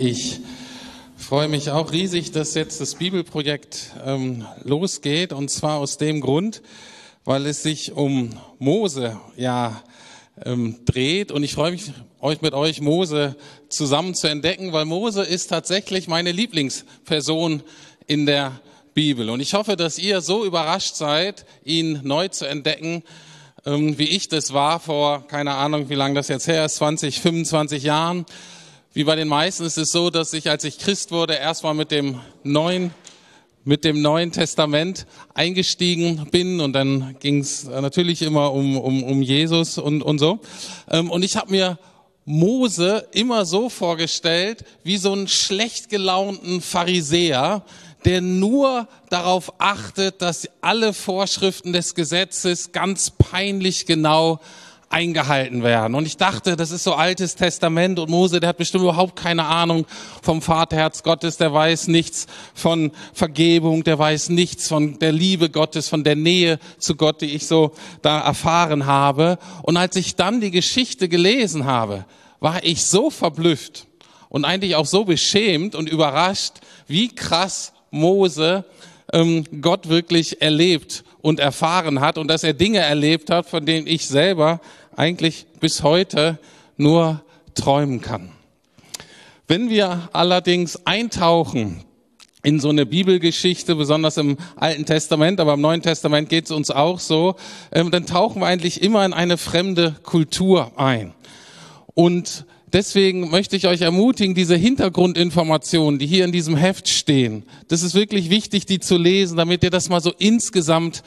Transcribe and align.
Ich 0.00 0.40
freue 1.16 1.48
mich 1.48 1.70
auch 1.70 1.90
riesig, 1.92 2.30
dass 2.30 2.54
jetzt 2.54 2.80
das 2.80 2.94
Bibelprojekt 2.94 3.92
ähm, 4.06 4.46
losgeht 4.62 5.32
und 5.32 5.50
zwar 5.50 5.78
aus 5.78 5.98
dem 5.98 6.20
Grund, 6.20 6.62
weil 7.24 7.46
es 7.46 7.62
sich 7.62 7.92
um 7.92 8.30
Mose 8.58 9.18
ja 9.36 9.82
ähm, 10.44 10.76
dreht. 10.84 11.32
Und 11.32 11.42
ich 11.42 11.54
freue 11.54 11.72
mich, 11.72 11.92
euch 12.20 12.42
mit 12.42 12.54
euch 12.54 12.80
Mose 12.80 13.36
zusammen 13.68 14.14
zu 14.14 14.28
entdecken, 14.28 14.72
weil 14.72 14.84
Mose 14.84 15.22
ist 15.22 15.48
tatsächlich 15.48 16.08
meine 16.08 16.32
Lieblingsperson 16.32 17.62
in 18.06 18.24
der 18.24 18.60
Bibel. 18.94 19.30
Und 19.30 19.40
ich 19.40 19.54
hoffe, 19.54 19.76
dass 19.76 19.98
ihr 19.98 20.20
so 20.20 20.44
überrascht 20.44 20.94
seid, 20.94 21.44
ihn 21.64 22.00
neu 22.04 22.28
zu 22.28 22.46
entdecken, 22.46 23.02
ähm, 23.66 23.98
wie 23.98 24.08
ich 24.08 24.28
das 24.28 24.52
war 24.52 24.80
vor, 24.80 25.26
keine 25.26 25.54
Ahnung, 25.54 25.88
wie 25.88 25.94
lange 25.94 26.14
das 26.14 26.28
jetzt 26.28 26.46
her 26.48 26.64
ist, 26.64 26.76
20, 26.76 27.20
25 27.20 27.82
Jahren 27.82 28.26
wie 28.98 29.04
bei 29.04 29.14
den 29.14 29.28
meisten 29.28 29.64
ist 29.64 29.78
es 29.78 29.92
so, 29.92 30.10
dass 30.10 30.32
ich, 30.32 30.50
als 30.50 30.64
ich 30.64 30.78
Christ 30.78 31.12
wurde, 31.12 31.34
erstmal 31.34 31.72
mit 31.72 31.92
dem 31.92 32.20
neuen 32.42 32.92
mit 33.64 33.84
dem 33.84 34.02
Neuen 34.02 34.32
Testament 34.32 35.06
eingestiegen 35.34 36.26
bin 36.30 36.60
und 36.60 36.72
dann 36.72 37.16
ging 37.20 37.38
es 37.38 37.64
natürlich 37.64 38.22
immer 38.22 38.52
um, 38.52 38.78
um, 38.78 39.04
um 39.04 39.22
Jesus 39.22 39.78
und, 39.78 40.02
und 40.02 40.18
so. 40.18 40.40
Ähm, 40.90 41.10
und 41.10 41.22
ich 41.22 41.36
habe 41.36 41.50
mir 41.50 41.78
Mose 42.24 43.06
immer 43.12 43.44
so 43.44 43.68
vorgestellt 43.68 44.64
wie 44.84 44.96
so 44.96 45.12
einen 45.12 45.28
schlecht 45.28 45.90
gelaunten 45.90 46.60
Pharisäer, 46.60 47.62
der 48.04 48.20
nur 48.20 48.88
darauf 49.10 49.52
achtet, 49.58 50.22
dass 50.22 50.48
alle 50.60 50.92
Vorschriften 50.92 51.72
des 51.72 51.94
Gesetzes 51.94 52.72
ganz 52.72 53.10
peinlich 53.10 53.86
genau 53.86 54.40
eingehalten 54.90 55.62
werden. 55.62 55.94
Und 55.94 56.06
ich 56.06 56.16
dachte, 56.16 56.56
das 56.56 56.70
ist 56.70 56.84
so 56.84 56.94
altes 56.94 57.34
Testament 57.34 57.98
und 57.98 58.08
Mose, 58.08 58.40
der 58.40 58.48
hat 58.50 58.56
bestimmt 58.56 58.84
überhaupt 58.84 59.16
keine 59.16 59.44
Ahnung 59.44 59.86
vom 60.22 60.40
Vaterherz 60.40 61.02
Gottes, 61.02 61.36
der 61.36 61.52
weiß 61.52 61.88
nichts 61.88 62.26
von 62.54 62.92
Vergebung, 63.12 63.84
der 63.84 63.98
weiß 63.98 64.30
nichts 64.30 64.68
von 64.68 64.98
der 64.98 65.12
Liebe 65.12 65.50
Gottes, 65.50 65.88
von 65.88 66.04
der 66.04 66.16
Nähe 66.16 66.58
zu 66.78 66.96
Gott, 66.96 67.20
die 67.20 67.34
ich 67.34 67.46
so 67.46 67.72
da 68.00 68.20
erfahren 68.20 68.86
habe. 68.86 69.38
Und 69.62 69.76
als 69.76 69.96
ich 69.96 70.16
dann 70.16 70.40
die 70.40 70.50
Geschichte 70.50 71.08
gelesen 71.08 71.66
habe, 71.66 72.06
war 72.40 72.64
ich 72.64 72.84
so 72.84 73.10
verblüfft 73.10 73.86
und 74.30 74.44
eigentlich 74.44 74.74
auch 74.76 74.86
so 74.86 75.04
beschämt 75.04 75.74
und 75.74 75.88
überrascht, 75.88 76.54
wie 76.86 77.08
krass 77.08 77.72
Mose 77.90 78.64
ähm, 79.12 79.44
Gott 79.60 79.88
wirklich 79.88 80.42
erlebt 80.42 81.04
und 81.20 81.40
erfahren 81.40 82.00
hat 82.00 82.18
und 82.18 82.28
dass 82.28 82.44
er 82.44 82.52
Dinge 82.52 82.78
erlebt 82.78 83.30
hat, 83.30 83.46
von 83.46 83.64
denen 83.64 83.86
ich 83.86 84.06
selber 84.06 84.60
eigentlich 84.96 85.46
bis 85.60 85.82
heute 85.82 86.38
nur 86.76 87.22
träumen 87.54 88.00
kann. 88.00 88.30
Wenn 89.46 89.70
wir 89.70 90.10
allerdings 90.12 90.84
eintauchen 90.86 91.84
in 92.42 92.60
so 92.60 92.68
eine 92.68 92.86
Bibelgeschichte, 92.86 93.74
besonders 93.74 94.16
im 94.16 94.36
Alten 94.56 94.86
Testament, 94.86 95.40
aber 95.40 95.54
im 95.54 95.60
Neuen 95.60 95.82
Testament 95.82 96.28
geht 96.28 96.44
es 96.44 96.50
uns 96.50 96.70
auch 96.70 97.00
so, 97.00 97.34
ähm, 97.72 97.90
dann 97.90 98.06
tauchen 98.06 98.40
wir 98.40 98.46
eigentlich 98.46 98.82
immer 98.82 99.04
in 99.04 99.12
eine 99.12 99.38
fremde 99.38 99.96
Kultur 100.02 100.72
ein. 100.76 101.14
Und 101.94 102.44
deswegen 102.72 103.30
möchte 103.30 103.56
ich 103.56 103.66
euch 103.66 103.82
ermutigen, 103.82 104.34
diese 104.34 104.56
Hintergrundinformationen, 104.56 105.98
die 105.98 106.06
hier 106.06 106.24
in 106.24 106.32
diesem 106.32 106.56
Heft 106.56 106.88
stehen, 106.88 107.44
das 107.68 107.82
ist 107.82 107.94
wirklich 107.94 108.30
wichtig, 108.30 108.66
die 108.66 108.80
zu 108.80 108.96
lesen, 108.96 109.36
damit 109.36 109.62
ihr 109.62 109.70
das 109.70 109.88
mal 109.88 110.00
so 110.00 110.12
insgesamt 110.18 111.02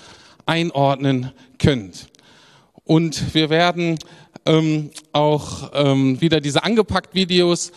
einordnen 0.45 1.31
könnt. 1.59 2.07
Und 2.83 3.33
wir 3.33 3.49
werden 3.49 3.99
ähm, 4.45 4.89
auch 5.11 5.71
ähm, 5.73 6.19
wieder 6.19 6.41
diese 6.41 6.63
angepackt 6.63 7.13
Videos 7.13 7.71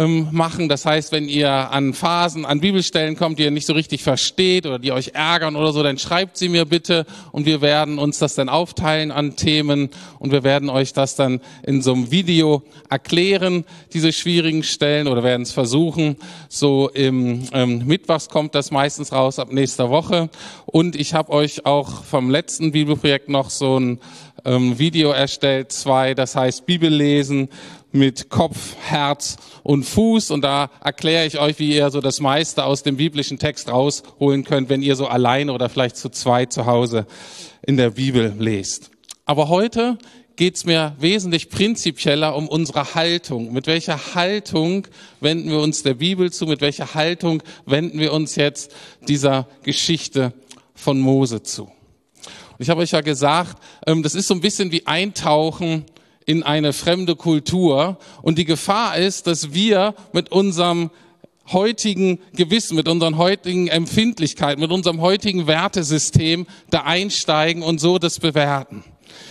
ähm, 0.00 0.28
machen. 0.30 0.70
Das 0.70 0.86
heißt, 0.86 1.12
wenn 1.12 1.28
ihr 1.28 1.50
an 1.50 1.92
Phasen, 1.92 2.46
an 2.46 2.60
Bibelstellen 2.60 3.16
kommt, 3.16 3.38
die 3.38 3.42
ihr 3.42 3.50
nicht 3.50 3.66
so 3.66 3.74
richtig 3.74 4.02
versteht 4.02 4.64
oder 4.64 4.78
die 4.78 4.92
euch 4.92 5.10
ärgern 5.12 5.56
oder 5.56 5.72
so, 5.72 5.82
dann 5.82 5.98
schreibt 5.98 6.38
sie 6.38 6.48
mir 6.48 6.64
bitte 6.64 7.04
und 7.32 7.44
wir 7.44 7.60
werden 7.60 7.98
uns 7.98 8.18
das 8.18 8.34
dann 8.34 8.48
aufteilen 8.48 9.10
an 9.10 9.36
Themen 9.36 9.90
und 10.18 10.32
wir 10.32 10.42
werden 10.42 10.70
euch 10.70 10.94
das 10.94 11.16
dann 11.16 11.40
in 11.62 11.82
so 11.82 11.92
einem 11.92 12.10
Video 12.10 12.62
erklären, 12.88 13.64
diese 13.92 14.12
schwierigen 14.12 14.62
Stellen 14.62 15.06
oder 15.06 15.22
werden 15.22 15.42
es 15.42 15.52
versuchen. 15.52 16.16
So 16.48 16.88
im 16.88 17.46
ähm, 17.52 17.86
Mittwochs 17.86 18.30
kommt 18.30 18.54
das 18.54 18.70
meistens 18.70 19.12
raus 19.12 19.38
ab 19.38 19.52
nächster 19.52 19.90
Woche 19.90 20.30
und 20.64 20.96
ich 20.96 21.12
habe 21.12 21.30
euch 21.30 21.66
auch 21.66 22.04
vom 22.04 22.30
letzten 22.30 22.72
Bibelprojekt 22.72 23.28
noch 23.28 23.50
so 23.50 23.78
ein 23.78 24.00
ähm, 24.46 24.78
Video 24.78 25.10
erstellt, 25.10 25.72
zwei, 25.72 26.14
das 26.14 26.34
heißt 26.34 26.64
Bibel 26.64 26.88
lesen 26.88 27.50
mit 27.92 28.28
Kopf, 28.28 28.74
Herz 28.80 29.36
und 29.62 29.84
Fuß. 29.84 30.30
Und 30.30 30.42
da 30.42 30.70
erkläre 30.82 31.26
ich 31.26 31.38
euch, 31.38 31.58
wie 31.58 31.74
ihr 31.74 31.90
so 31.90 32.00
das 32.00 32.20
meiste 32.20 32.64
aus 32.64 32.82
dem 32.82 32.96
biblischen 32.96 33.38
Text 33.38 33.68
rausholen 33.68 34.44
könnt, 34.44 34.68
wenn 34.68 34.82
ihr 34.82 34.96
so 34.96 35.06
alleine 35.06 35.52
oder 35.52 35.68
vielleicht 35.68 35.96
zu 35.96 36.08
zweit 36.08 36.52
zu 36.52 36.66
Hause 36.66 37.06
in 37.62 37.76
der 37.76 37.90
Bibel 37.90 38.34
lest. 38.38 38.90
Aber 39.24 39.48
heute 39.48 39.98
geht 40.36 40.56
es 40.56 40.64
mir 40.64 40.96
wesentlich 40.98 41.50
prinzipieller 41.50 42.34
um 42.34 42.48
unsere 42.48 42.94
Haltung. 42.94 43.52
Mit 43.52 43.66
welcher 43.66 44.14
Haltung 44.14 44.86
wenden 45.20 45.50
wir 45.50 45.60
uns 45.60 45.82
der 45.82 45.94
Bibel 45.94 46.32
zu? 46.32 46.46
Mit 46.46 46.62
welcher 46.62 46.94
Haltung 46.94 47.42
wenden 47.66 47.98
wir 47.98 48.12
uns 48.12 48.36
jetzt 48.36 48.72
dieser 49.06 49.46
Geschichte 49.62 50.32
von 50.74 50.98
Mose 50.98 51.42
zu? 51.42 51.70
ich 52.60 52.68
habe 52.68 52.82
euch 52.82 52.90
ja 52.90 53.00
gesagt, 53.00 53.56
ähm, 53.86 54.02
das 54.02 54.14
ist 54.14 54.28
so 54.28 54.34
ein 54.34 54.42
bisschen 54.42 54.70
wie 54.70 54.86
Eintauchen 54.86 55.86
in 56.26 56.42
eine 56.42 56.72
fremde 56.72 57.16
Kultur. 57.16 57.98
Und 58.22 58.38
die 58.38 58.44
Gefahr 58.44 58.96
ist, 58.96 59.26
dass 59.26 59.52
wir 59.52 59.94
mit 60.12 60.32
unserem 60.32 60.90
heutigen 61.52 62.20
Gewissen, 62.34 62.76
mit 62.76 62.88
unseren 62.88 63.16
heutigen 63.16 63.68
Empfindlichkeiten, 63.68 64.60
mit 64.60 64.70
unserem 64.70 65.00
heutigen 65.00 65.46
Wertesystem 65.46 66.46
da 66.70 66.82
einsteigen 66.82 67.62
und 67.62 67.80
so 67.80 67.98
das 67.98 68.18
bewerten. 68.20 68.84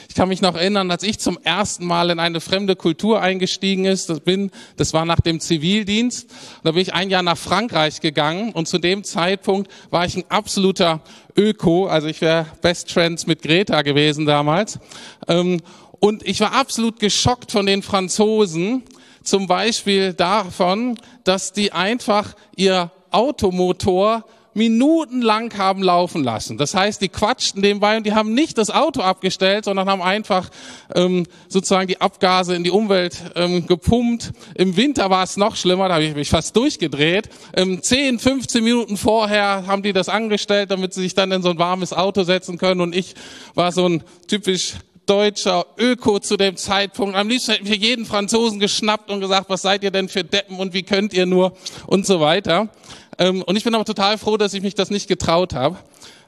Ich 0.09 0.16
kann 0.16 0.27
mich 0.27 0.41
noch 0.41 0.55
erinnern, 0.55 0.91
als 0.91 1.03
ich 1.03 1.19
zum 1.19 1.38
ersten 1.44 1.85
Mal 1.85 2.09
in 2.09 2.19
eine 2.19 2.41
fremde 2.41 2.75
Kultur 2.75 3.21
eingestiegen 3.21 3.85
ist, 3.85 4.09
das 4.09 4.19
bin, 4.19 4.51
das 4.75 4.94
war 4.94 5.06
nach 5.06 5.19
dem 5.19 5.39
Zivildienst. 5.39 6.29
Da 6.63 6.71
bin 6.71 6.81
ich 6.81 6.94
ein 6.94 7.09
Jahr 7.09 7.23
nach 7.23 7.38
Frankreich 7.38 8.01
gegangen 8.01 8.51
und 8.51 8.67
zu 8.67 8.79
dem 8.79 9.03
Zeitpunkt 9.03 9.71
war 9.91 10.06
ich 10.06 10.17
ein 10.17 10.25
absoluter 10.29 11.01
Öko, 11.38 11.85
also 11.85 12.07
ich 12.07 12.21
wäre 12.21 12.47
Best 12.61 12.91
Friends 12.91 13.27
mit 13.27 13.44
Greta 13.44 13.81
gewesen 13.83 14.25
damals. 14.25 14.79
Ähm, 15.27 15.61
und 16.00 16.26
ich 16.28 16.40
war 16.40 16.54
absolut 16.54 17.00
geschockt 17.00 17.52
von 17.52 17.66
den 17.66 17.84
Franzosen, 17.84 18.84
zum 19.24 19.48
Beispiel 19.48 20.14
davon, 20.14 20.98
dass 21.24 21.54
die 21.54 21.72
einfach 21.72 22.36
ihr 22.56 22.92
Automotor 23.12 24.24
minutenlang 24.54 25.58
haben 25.58 25.84
laufen 25.84 26.24
lassen. 26.24 26.58
Das 26.58 26.74
heißt, 26.74 27.02
die 27.02 27.10
quatschten 27.10 27.62
nebenbei 27.62 27.98
und 27.98 28.06
die 28.06 28.14
haben 28.14 28.34
nicht 28.34 28.58
das 28.58 28.70
Auto 28.70 29.02
abgestellt, 29.02 29.66
sondern 29.66 29.88
haben 29.88 30.02
einfach 30.02 30.50
ähm, 30.96 31.28
sozusagen 31.48 31.88
die 31.88 32.02
Abgase 32.02 32.56
in 32.56 32.64
die 32.64 32.72
Umwelt 32.72 33.18
ähm, 33.36 33.68
gepumpt. 33.68 34.31
Im 34.56 34.76
Winter 34.76 35.10
war 35.10 35.24
es 35.24 35.38
noch 35.38 35.56
schlimmer, 35.56 35.88
da 35.88 35.96
habe 35.96 36.04
ich 36.04 36.16
mich 36.16 36.30
fast 36.30 36.56
durchgedreht. 36.56 37.30
Ähm, 37.56 37.81
10, 37.81 38.20
15 38.20 38.64
Minuten 38.64 38.98
vorher 38.98 39.66
haben 39.68 39.84
die 39.84 39.94
das 39.94 40.10
angestellt, 40.10 40.72
damit 40.72 40.94
sie 40.94 41.02
sich 41.02 41.14
dann 41.14 41.31
in 41.31 41.42
so 41.42 41.52
ein 41.52 41.60
warmes 41.60 41.94
Auto 41.94 42.24
setzen 42.24 42.58
können. 42.58 42.81
Und 42.81 42.96
ich 42.96 43.16
war 43.54 43.72
so 43.72 43.88
ein 43.88 44.04
typisch 44.28 44.74
deutscher 45.09 45.66
Öko 45.80 46.20
zu 46.20 46.38
dem 46.38 46.56
Zeitpunkt. 46.56 47.16
Am 47.16 47.28
liebsten 47.28 47.53
hätten 47.53 47.66
wir 47.66 47.75
jeden 47.75 48.06
Franzosen 48.06 48.59
geschnappt 48.59 49.09
und 49.09 49.22
gesagt, 49.22 49.50
was 49.50 49.64
seid 49.64 49.84
ihr 49.84 49.90
denn 49.90 50.08
für 50.08 50.24
Deppen 50.24 50.59
und 50.59 50.74
wie 50.74 50.84
könnt 50.84 51.14
ihr 51.14 51.25
nur 51.25 51.53
und 51.88 52.06
so 52.06 52.20
weiter. 52.20 52.70
Ähm, 53.18 53.42
und 53.42 53.56
ich 53.56 53.64
bin 53.64 53.74
aber 53.74 53.86
total 53.86 54.19
froh, 54.19 54.38
dass 54.38 54.53
ich 54.53 54.62
mich 54.62 54.75
das 54.75 54.92
nicht 54.92 55.08
getraut 55.08 55.56
habe, 55.56 55.78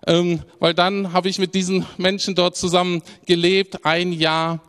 ähm, 0.07 0.41
weil 0.59 0.73
dann 0.73 1.13
habe 1.13 1.29
ich 1.29 1.37
mit 1.37 1.53
diesen 1.53 1.85
Menschen 1.97 2.33
dort 2.33 2.55
zusammen 2.55 3.03
gelebt, 3.27 3.85
ein 3.85 4.13
Jahr 4.13 4.61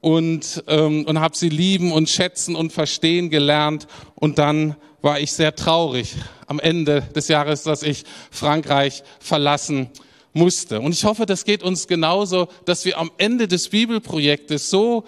und, 0.00 0.62
ähm, 0.68 1.04
und 1.04 1.18
habe 1.18 1.36
sie 1.36 1.48
lieben 1.48 1.90
und 1.90 2.08
schätzen 2.08 2.54
und 2.54 2.72
verstehen 2.72 3.30
gelernt. 3.30 3.88
Und 4.14 4.38
dann 4.38 4.76
war 5.02 5.18
ich 5.18 5.32
sehr 5.32 5.56
traurig 5.56 6.14
am 6.46 6.60
Ende 6.60 7.02
des 7.16 7.26
Jahres, 7.26 7.64
dass 7.64 7.82
ich 7.82 8.04
Frankreich 8.30 9.02
verlassen 9.18 9.90
musste. 10.36 10.80
Und 10.80 10.92
ich 10.92 11.04
hoffe, 11.04 11.26
das 11.26 11.44
geht 11.44 11.62
uns 11.62 11.88
genauso, 11.88 12.48
dass 12.64 12.84
wir 12.84 12.98
am 12.98 13.10
Ende 13.18 13.48
des 13.48 13.68
Bibelprojektes 13.68 14.70
so 14.70 15.04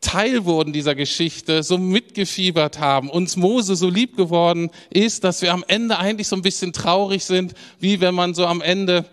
Teil 0.00 0.44
wurden 0.44 0.72
dieser 0.72 0.94
Geschichte, 0.94 1.64
so 1.64 1.76
mitgefiebert 1.76 2.78
haben, 2.78 3.10
uns 3.10 3.36
Mose 3.36 3.74
so 3.74 3.88
lieb 3.88 4.16
geworden 4.16 4.70
ist, 4.90 5.24
dass 5.24 5.42
wir 5.42 5.52
am 5.52 5.64
Ende 5.66 5.98
eigentlich 5.98 6.28
so 6.28 6.36
ein 6.36 6.42
bisschen 6.42 6.72
traurig 6.72 7.24
sind, 7.24 7.54
wie 7.80 8.00
wenn 8.00 8.14
man 8.14 8.32
so 8.34 8.46
am 8.46 8.60
Ende 8.60 9.04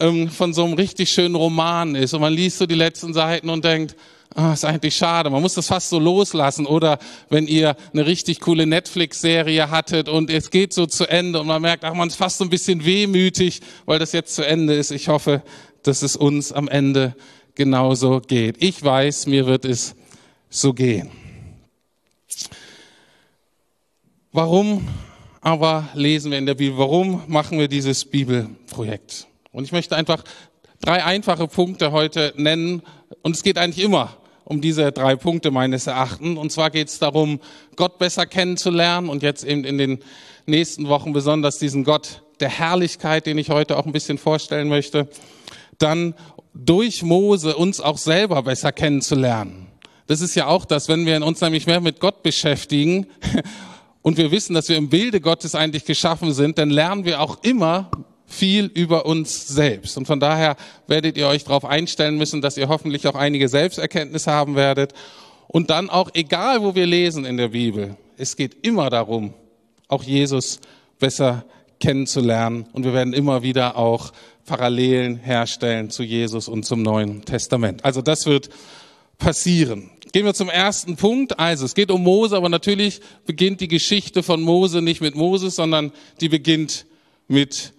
ähm, 0.00 0.28
von 0.28 0.52
so 0.52 0.64
einem 0.64 0.74
richtig 0.74 1.12
schönen 1.12 1.36
Roman 1.36 1.94
ist 1.94 2.14
und 2.14 2.20
man 2.20 2.32
liest 2.32 2.58
so 2.58 2.66
die 2.66 2.74
letzten 2.74 3.14
Seiten 3.14 3.48
und 3.48 3.64
denkt, 3.64 3.94
ah, 4.34 4.52
ist 4.52 4.64
eigentlich 4.64 4.96
schade, 4.96 5.30
man 5.30 5.42
muss 5.42 5.54
das 5.54 5.68
fast 5.68 5.90
so 5.90 5.98
loslassen. 5.98 6.66
Oder 6.66 6.98
wenn 7.28 7.46
ihr 7.46 7.76
eine 7.92 8.06
richtig 8.06 8.40
coole 8.40 8.66
Netflix-Serie 8.66 9.70
hattet 9.70 10.08
und 10.08 10.30
es 10.30 10.50
geht 10.50 10.72
so 10.72 10.86
zu 10.86 11.06
Ende 11.06 11.40
und 11.40 11.46
man 11.46 11.62
merkt, 11.62 11.84
ach, 11.84 11.94
man 11.94 12.08
ist 12.08 12.16
fast 12.16 12.38
so 12.38 12.44
ein 12.44 12.50
bisschen 12.50 12.84
wehmütig, 12.84 13.60
weil 13.86 13.98
das 13.98 14.12
jetzt 14.12 14.34
zu 14.34 14.46
Ende 14.46 14.74
ist. 14.74 14.90
Ich 14.90 15.08
hoffe, 15.08 15.42
dass 15.82 16.02
es 16.02 16.16
uns 16.16 16.52
am 16.52 16.68
Ende 16.68 17.14
genauso 17.54 18.20
geht. 18.20 18.56
Ich 18.62 18.82
weiß, 18.82 19.26
mir 19.26 19.46
wird 19.46 19.64
es 19.64 19.94
so 20.50 20.72
gehen. 20.72 21.10
Warum 24.32 24.86
aber 25.40 25.88
lesen 25.94 26.32
wir 26.32 26.38
in 26.38 26.46
der 26.46 26.54
Bibel? 26.54 26.78
Warum 26.78 27.22
machen 27.28 27.58
wir 27.58 27.68
dieses 27.68 28.04
Bibelprojekt? 28.04 29.28
Und 29.52 29.64
ich 29.64 29.72
möchte 29.72 29.94
einfach 29.94 30.24
drei 30.80 31.04
einfache 31.04 31.46
Punkte 31.46 31.92
heute 31.92 32.32
nennen. 32.36 32.82
Und 33.22 33.36
es 33.36 33.42
geht 33.42 33.58
eigentlich 33.58 33.84
immer 33.84 34.16
um 34.44 34.60
diese 34.60 34.92
drei 34.92 35.16
Punkte 35.16 35.50
meines 35.50 35.86
Erachtens. 35.86 36.38
Und 36.38 36.52
zwar 36.52 36.70
geht 36.70 36.88
es 36.88 36.98
darum, 36.98 37.40
Gott 37.76 37.98
besser 37.98 38.26
kennenzulernen 38.26 39.08
und 39.08 39.22
jetzt 39.22 39.44
eben 39.44 39.64
in 39.64 39.78
den 39.78 39.98
nächsten 40.46 40.88
Wochen 40.88 41.12
besonders 41.12 41.58
diesen 41.58 41.84
Gott 41.84 42.22
der 42.40 42.50
Herrlichkeit, 42.50 43.26
den 43.26 43.38
ich 43.38 43.50
heute 43.50 43.76
auch 43.76 43.86
ein 43.86 43.92
bisschen 43.92 44.18
vorstellen 44.18 44.68
möchte. 44.68 45.08
Dann 45.78 46.14
durch 46.52 47.02
Mose 47.02 47.56
uns 47.56 47.80
auch 47.80 47.98
selber 47.98 48.42
besser 48.42 48.72
kennenzulernen. 48.72 49.66
Das 50.06 50.20
ist 50.20 50.34
ja 50.34 50.46
auch 50.46 50.64
das, 50.64 50.88
wenn 50.88 51.06
wir 51.06 51.24
uns 51.24 51.40
nämlich 51.40 51.66
mehr 51.66 51.80
mit 51.80 51.98
Gott 51.98 52.22
beschäftigen 52.22 53.06
und 54.02 54.18
wir 54.18 54.30
wissen, 54.30 54.54
dass 54.54 54.68
wir 54.68 54.76
im 54.76 54.90
Bilde 54.90 55.20
Gottes 55.20 55.54
eigentlich 55.54 55.86
geschaffen 55.86 56.32
sind, 56.32 56.58
dann 56.58 56.70
lernen 56.70 57.04
wir 57.04 57.20
auch 57.20 57.42
immer 57.42 57.90
viel 58.34 58.66
über 58.66 59.06
uns 59.06 59.48
selbst. 59.48 59.96
Und 59.96 60.06
von 60.06 60.20
daher 60.20 60.56
werdet 60.86 61.16
ihr 61.16 61.28
euch 61.28 61.44
darauf 61.44 61.64
einstellen 61.64 62.16
müssen, 62.18 62.42
dass 62.42 62.56
ihr 62.56 62.68
hoffentlich 62.68 63.06
auch 63.06 63.14
einige 63.14 63.48
Selbsterkenntnisse 63.48 64.30
haben 64.30 64.56
werdet. 64.56 64.92
Und 65.48 65.70
dann 65.70 65.88
auch, 65.88 66.10
egal 66.14 66.62
wo 66.62 66.74
wir 66.74 66.86
lesen 66.86 67.24
in 67.24 67.36
der 67.36 67.48
Bibel, 67.48 67.96
es 68.16 68.36
geht 68.36 68.66
immer 68.66 68.90
darum, 68.90 69.34
auch 69.88 70.02
Jesus 70.02 70.60
besser 70.98 71.44
kennenzulernen. 71.80 72.66
Und 72.72 72.84
wir 72.84 72.92
werden 72.92 73.12
immer 73.12 73.42
wieder 73.42 73.76
auch 73.76 74.12
Parallelen 74.46 75.16
herstellen 75.16 75.90
zu 75.90 76.02
Jesus 76.02 76.48
und 76.48 76.64
zum 76.64 76.82
Neuen 76.82 77.24
Testament. 77.24 77.84
Also 77.84 78.02
das 78.02 78.26
wird 78.26 78.50
passieren. 79.18 79.90
Gehen 80.12 80.26
wir 80.26 80.34
zum 80.34 80.48
ersten 80.48 80.96
Punkt. 80.96 81.38
Also 81.38 81.64
es 81.64 81.74
geht 81.74 81.90
um 81.90 82.02
Mose, 82.02 82.36
aber 82.36 82.48
natürlich 82.48 83.00
beginnt 83.26 83.60
die 83.60 83.68
Geschichte 83.68 84.22
von 84.22 84.42
Mose 84.42 84.82
nicht 84.82 85.00
mit 85.00 85.14
Moses, 85.14 85.56
sondern 85.56 85.92
die 86.20 86.28
beginnt 86.28 86.86
mit 87.26 87.72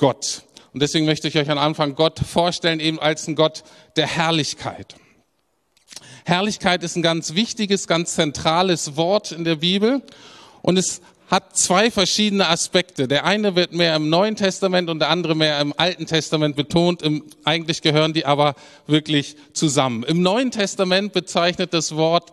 Gott. 0.00 0.42
Und 0.72 0.82
deswegen 0.82 1.04
möchte 1.04 1.28
ich 1.28 1.36
euch 1.36 1.50
am 1.50 1.58
Anfang 1.58 1.94
Gott 1.94 2.18
vorstellen, 2.18 2.80
eben 2.80 2.98
als 2.98 3.28
ein 3.28 3.36
Gott 3.36 3.62
der 3.96 4.06
Herrlichkeit. 4.06 4.96
Herrlichkeit 6.24 6.82
ist 6.82 6.96
ein 6.96 7.02
ganz 7.02 7.34
wichtiges, 7.34 7.86
ganz 7.86 8.14
zentrales 8.14 8.96
Wort 8.96 9.30
in 9.30 9.44
der 9.44 9.56
Bibel. 9.56 10.02
Und 10.62 10.78
es 10.78 11.02
hat 11.28 11.56
zwei 11.56 11.90
verschiedene 11.90 12.48
Aspekte. 12.48 13.08
Der 13.08 13.24
eine 13.24 13.54
wird 13.54 13.72
mehr 13.72 13.94
im 13.94 14.08
Neuen 14.08 14.36
Testament 14.36 14.88
und 14.88 15.00
der 15.00 15.10
andere 15.10 15.36
mehr 15.36 15.60
im 15.60 15.74
Alten 15.76 16.06
Testament 16.06 16.56
betont. 16.56 17.02
Im, 17.02 17.24
eigentlich 17.44 17.82
gehören 17.82 18.12
die 18.12 18.24
aber 18.24 18.54
wirklich 18.86 19.36
zusammen. 19.52 20.02
Im 20.04 20.22
Neuen 20.22 20.50
Testament 20.50 21.12
bezeichnet 21.12 21.74
das 21.74 21.94
Wort 21.94 22.32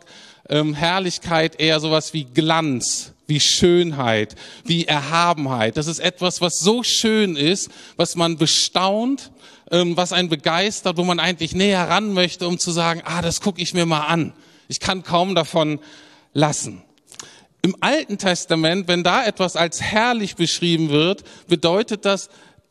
ähm, 0.49 0.73
Herrlichkeit 0.73 1.59
eher 1.59 1.79
sowas 1.79 2.13
wie 2.13 2.23
Glanz, 2.23 3.13
wie 3.27 3.39
Schönheit, 3.39 4.35
wie 4.63 4.85
Erhabenheit. 4.85 5.77
Das 5.77 5.88
ist 5.88 6.00
etwas, 6.00 6.41
was 6.41 6.59
so 6.59 6.81
schön 6.81 7.35
ist, 7.35 7.69
was 7.97 8.15
man 8.15 8.38
bestaunt, 8.38 9.31
ähm, 9.69 9.97
was 9.97 10.13
einen 10.13 10.29
begeistert, 10.29 10.97
wo 10.97 11.03
man 11.03 11.19
eigentlich 11.19 11.53
näher 11.53 11.89
ran 11.89 12.13
möchte, 12.13 12.47
um 12.47 12.57
zu 12.57 12.71
sagen, 12.71 13.01
ah, 13.06 13.21
das 13.21 13.41
gucke 13.41 13.62
ich 13.62 13.74
mir 13.74 13.85
mal 13.85 14.07
an. 14.07 14.33
Ich 14.69 14.79
kann 14.79 15.03
kaum 15.03 15.35
davon 15.35 15.79
lassen. 16.33 16.81
Im 17.62 17.75
Alten 17.81 18.18
Testament, 18.18 18.88
wenn 18.88 19.03
da 19.03 19.25
etwas 19.25 19.57
als 19.57 19.81
herrlich 19.81 20.35
beschrieben 20.35 20.89
wird, 20.89 21.24
bedeutet 21.47 22.06
das, 22.06 22.29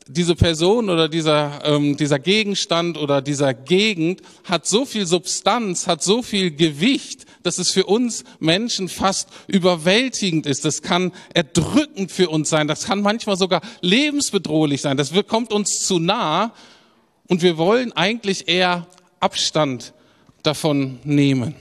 diese 0.08 0.36
Person 0.36 0.88
oder 0.88 1.08
dieser, 1.08 1.60
ähm, 1.64 1.96
dieser 1.96 2.18
Gegenstand 2.18 2.96
oder 2.96 3.20
dieser 3.20 3.52
Gegend 3.54 4.22
hat 4.44 4.66
so 4.66 4.86
viel 4.86 5.06
Substanz, 5.06 5.86
hat 5.86 6.02
so 6.02 6.22
viel 6.22 6.52
Gewicht, 6.52 7.25
dass 7.46 7.58
es 7.58 7.70
für 7.70 7.86
uns 7.86 8.24
Menschen 8.40 8.88
fast 8.88 9.28
überwältigend 9.46 10.46
ist. 10.46 10.64
Das 10.64 10.82
kann 10.82 11.12
erdrückend 11.32 12.10
für 12.10 12.28
uns 12.28 12.50
sein. 12.50 12.68
Das 12.68 12.86
kann 12.86 13.00
manchmal 13.00 13.36
sogar 13.36 13.60
lebensbedrohlich 13.80 14.82
sein. 14.82 14.96
Das 14.96 15.12
kommt 15.26 15.52
uns 15.52 15.86
zu 15.86 15.98
nah 15.98 16.52
und 17.28 17.42
wir 17.42 17.56
wollen 17.56 17.92
eigentlich 17.92 18.48
eher 18.48 18.86
Abstand 19.20 19.92
davon 20.42 20.98
nehmen. 21.04 21.54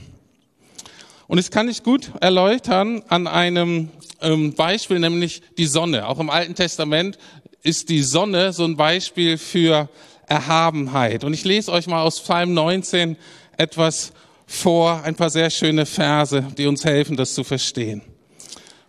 Und 1.28 1.38
das 1.38 1.50
kann 1.50 1.70
ich 1.70 1.84
gut 1.84 2.12
erläutern 2.22 3.04
an 3.08 3.28
einem 3.28 3.90
ähm, 4.22 4.54
Beispiel, 4.54 5.00
nämlich 5.00 5.42
die 5.58 5.66
Sonne. 5.66 6.08
Auch 6.08 6.20
im 6.20 6.30
Alten 6.30 6.56
Testament 6.56 7.18
ist 7.64 7.90
die 7.90 8.04
Sonne 8.04 8.54
so 8.54 8.64
ein 8.64 8.76
Beispiel 8.76 9.38
für 9.38 9.90
Erhabenheit. 10.28 11.24
Und 11.24 11.34
ich 11.34 11.44
lese 11.44 11.72
euch 11.72 11.88
mal 11.88 12.04
aus 12.04 12.20
Psalm 12.22 12.54
19 12.54 13.18
etwas 13.58 14.14
vor, 14.46 15.04
ein 15.04 15.16
paar 15.16 15.30
sehr 15.30 15.50
schöne 15.50 15.86
Verse, 15.86 16.46
die 16.58 16.68
uns 16.68 16.86
helfen, 16.86 17.18
das 17.18 17.34
zu 17.34 17.44
verstehen. 17.44 18.02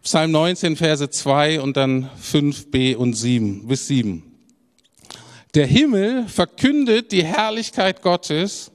Psalm 0.03 0.31
19, 0.31 0.77
Verse 0.77 1.11
2 1.11 1.61
und 1.61 1.77
dann 1.77 2.09
5b 2.23 2.95
und 2.97 3.15
7 3.15 3.67
bis 3.67 3.89
7. 3.89 4.23
Der 5.55 5.67
Himmel 5.67 6.29
verkündet 6.29 7.13
die 7.13 7.25
Herrlichkeit 7.25 8.03
Gottes 8.03 8.71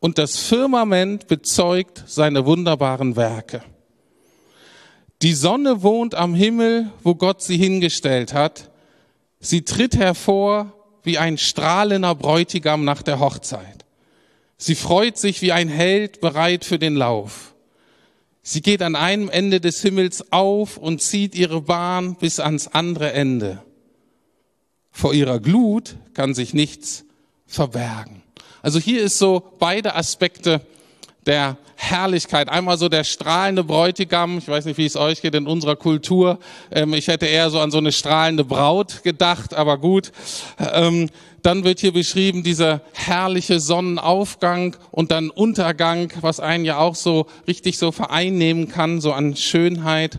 und 0.00 0.18
das 0.18 0.38
Firmament 0.38 1.26
bezeugt 1.26 2.04
seine 2.06 2.46
wunderbaren 2.46 3.16
Werke. 3.16 3.62
Die 5.22 5.32
Sonne 5.34 5.82
wohnt 5.82 6.14
am 6.14 6.34
Himmel, 6.34 6.90
wo 7.02 7.14
Gott 7.14 7.42
sie 7.42 7.56
hingestellt 7.56 8.34
hat. 8.34 8.70
Sie 9.40 9.62
tritt 9.62 9.96
hervor 9.96 10.72
wie 11.02 11.18
ein 11.18 11.38
strahlender 11.38 12.14
Bräutigam 12.14 12.84
nach 12.84 13.02
der 13.02 13.20
Hochzeit. 13.20 13.83
Sie 14.56 14.74
freut 14.74 15.18
sich 15.18 15.42
wie 15.42 15.52
ein 15.52 15.68
Held 15.68 16.20
bereit 16.20 16.64
für 16.64 16.78
den 16.78 16.94
Lauf. 16.94 17.54
Sie 18.42 18.60
geht 18.60 18.82
an 18.82 18.94
einem 18.94 19.30
Ende 19.30 19.60
des 19.60 19.80
Himmels 19.80 20.30
auf 20.32 20.76
und 20.76 21.00
zieht 21.00 21.34
ihre 21.34 21.62
Bahn 21.62 22.16
bis 22.16 22.40
ans 22.40 22.68
andere 22.68 23.12
Ende. 23.12 23.62
Vor 24.90 25.14
ihrer 25.14 25.40
Glut 25.40 25.96
kann 26.12 26.34
sich 26.34 26.54
nichts 26.54 27.04
verbergen. 27.46 28.22
Also 28.62 28.78
hier 28.78 29.02
ist 29.02 29.18
so 29.18 29.42
beide 29.58 29.94
Aspekte 29.94 30.60
der 31.26 31.56
Herrlichkeit. 31.76 32.48
Einmal 32.48 32.78
so 32.78 32.88
der 32.88 33.04
strahlende 33.04 33.64
Bräutigam. 33.64 34.38
Ich 34.38 34.48
weiß 34.48 34.64
nicht, 34.64 34.78
wie 34.78 34.86
es 34.86 34.96
euch 34.96 35.22
geht 35.22 35.34
in 35.34 35.46
unserer 35.46 35.76
Kultur. 35.76 36.38
Ähm, 36.70 36.94
ich 36.94 37.08
hätte 37.08 37.26
eher 37.26 37.50
so 37.50 37.60
an 37.60 37.70
so 37.70 37.78
eine 37.78 37.92
strahlende 37.92 38.44
Braut 38.44 39.02
gedacht, 39.02 39.54
aber 39.54 39.78
gut. 39.78 40.12
Ähm, 40.58 41.10
dann 41.42 41.64
wird 41.64 41.80
hier 41.80 41.92
beschrieben 41.92 42.42
dieser 42.42 42.80
herrliche 42.94 43.60
Sonnenaufgang 43.60 44.76
und 44.90 45.10
dann 45.10 45.28
Untergang, 45.28 46.10
was 46.22 46.40
einen 46.40 46.64
ja 46.64 46.78
auch 46.78 46.94
so 46.94 47.26
richtig 47.46 47.76
so 47.76 47.92
vereinnehmen 47.92 48.68
kann, 48.68 49.00
so 49.00 49.12
an 49.12 49.36
Schönheit. 49.36 50.18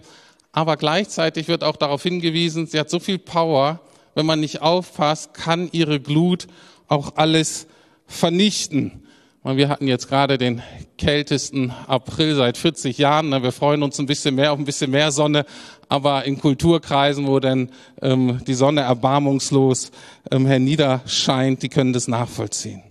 Aber 0.51 0.77
gleichzeitig 0.77 1.47
wird 1.47 1.63
auch 1.63 1.77
darauf 1.77 2.03
hingewiesen, 2.03 2.67
sie 2.67 2.79
hat 2.79 2.89
so 2.89 2.99
viel 2.99 3.17
Power, 3.17 3.79
wenn 4.13 4.25
man 4.25 4.39
nicht 4.39 4.61
aufpasst, 4.61 5.33
kann 5.33 5.67
ihre 5.71 5.99
Glut 5.99 6.47
auch 6.87 7.13
alles 7.15 7.65
vernichten. 8.07 9.04
Wir 9.53 9.69
hatten 9.69 9.87
jetzt 9.87 10.07
gerade 10.07 10.39
den 10.39 10.63
kältesten 10.97 11.69
April 11.69 12.33
seit 12.33 12.57
40 12.57 12.97
Jahren. 12.97 13.29
Wir 13.29 13.51
freuen 13.51 13.83
uns 13.83 13.99
ein 13.99 14.07
bisschen 14.07 14.33
mehr 14.33 14.51
auf 14.51 14.57
ein 14.57 14.65
bisschen 14.65 14.89
mehr 14.89 15.11
Sonne, 15.11 15.45
aber 15.87 16.25
in 16.25 16.39
Kulturkreisen, 16.39 17.27
wo 17.27 17.39
denn 17.39 17.69
ähm, 18.01 18.41
die 18.47 18.55
Sonne 18.55 18.81
erbarmungslos 18.81 19.91
ähm, 20.31 20.47
herniederscheint, 20.47 21.61
die 21.61 21.69
können 21.69 21.93
das 21.93 22.07
nachvollziehen. 22.07 22.81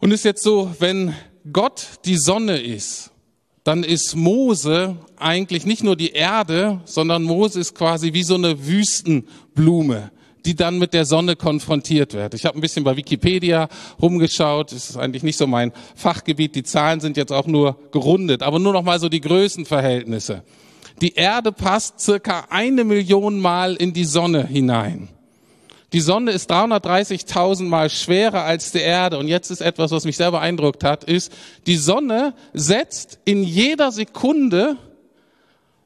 Und 0.00 0.10
ist 0.10 0.24
jetzt 0.24 0.42
so, 0.42 0.74
wenn 0.80 1.14
Gott 1.52 1.86
die 2.04 2.16
Sonne 2.16 2.58
ist, 2.58 3.12
dann 3.62 3.84
ist 3.84 4.16
Mose 4.16 4.96
eigentlich 5.18 5.66
nicht 5.66 5.84
nur 5.84 5.94
die 5.94 6.14
Erde, 6.14 6.80
sondern 6.84 7.22
Mose 7.22 7.60
ist 7.60 7.76
quasi 7.76 8.12
wie 8.12 8.24
so 8.24 8.34
eine 8.34 8.66
Wüstenblume 8.66 10.10
die 10.46 10.54
dann 10.54 10.78
mit 10.78 10.94
der 10.94 11.04
Sonne 11.04 11.34
konfrontiert 11.34 12.14
wird. 12.14 12.32
Ich 12.34 12.46
habe 12.46 12.56
ein 12.56 12.60
bisschen 12.60 12.84
bei 12.84 12.96
Wikipedia 12.96 13.68
rumgeschaut. 14.00 14.70
Das 14.70 14.90
ist 14.90 14.96
eigentlich 14.96 15.24
nicht 15.24 15.36
so 15.36 15.46
mein 15.46 15.72
Fachgebiet. 15.96 16.54
Die 16.54 16.62
Zahlen 16.62 17.00
sind 17.00 17.16
jetzt 17.16 17.32
auch 17.32 17.46
nur 17.46 17.76
gerundet, 17.90 18.42
aber 18.42 18.60
nur 18.60 18.72
noch 18.72 18.82
mal 18.82 19.00
so 19.00 19.08
die 19.08 19.20
Größenverhältnisse. 19.20 20.44
Die 21.02 21.14
Erde 21.14 21.50
passt 21.50 22.00
circa 22.00 22.46
eine 22.48 22.84
Million 22.84 23.40
Mal 23.40 23.74
in 23.74 23.92
die 23.92 24.04
Sonne 24.04 24.46
hinein. 24.46 25.08
Die 25.92 26.00
Sonne 26.00 26.30
ist 26.30 26.50
330.000 26.50 27.64
Mal 27.64 27.90
schwerer 27.90 28.44
als 28.44 28.70
die 28.70 28.78
Erde. 28.78 29.18
Und 29.18 29.28
jetzt 29.28 29.50
ist 29.50 29.60
etwas, 29.60 29.90
was 29.90 30.04
mich 30.04 30.16
sehr 30.16 30.30
beeindruckt 30.30 30.84
hat, 30.84 31.04
ist, 31.04 31.32
die 31.66 31.76
Sonne 31.76 32.34
setzt 32.52 33.18
in 33.24 33.42
jeder 33.42 33.90
Sekunde 33.90 34.76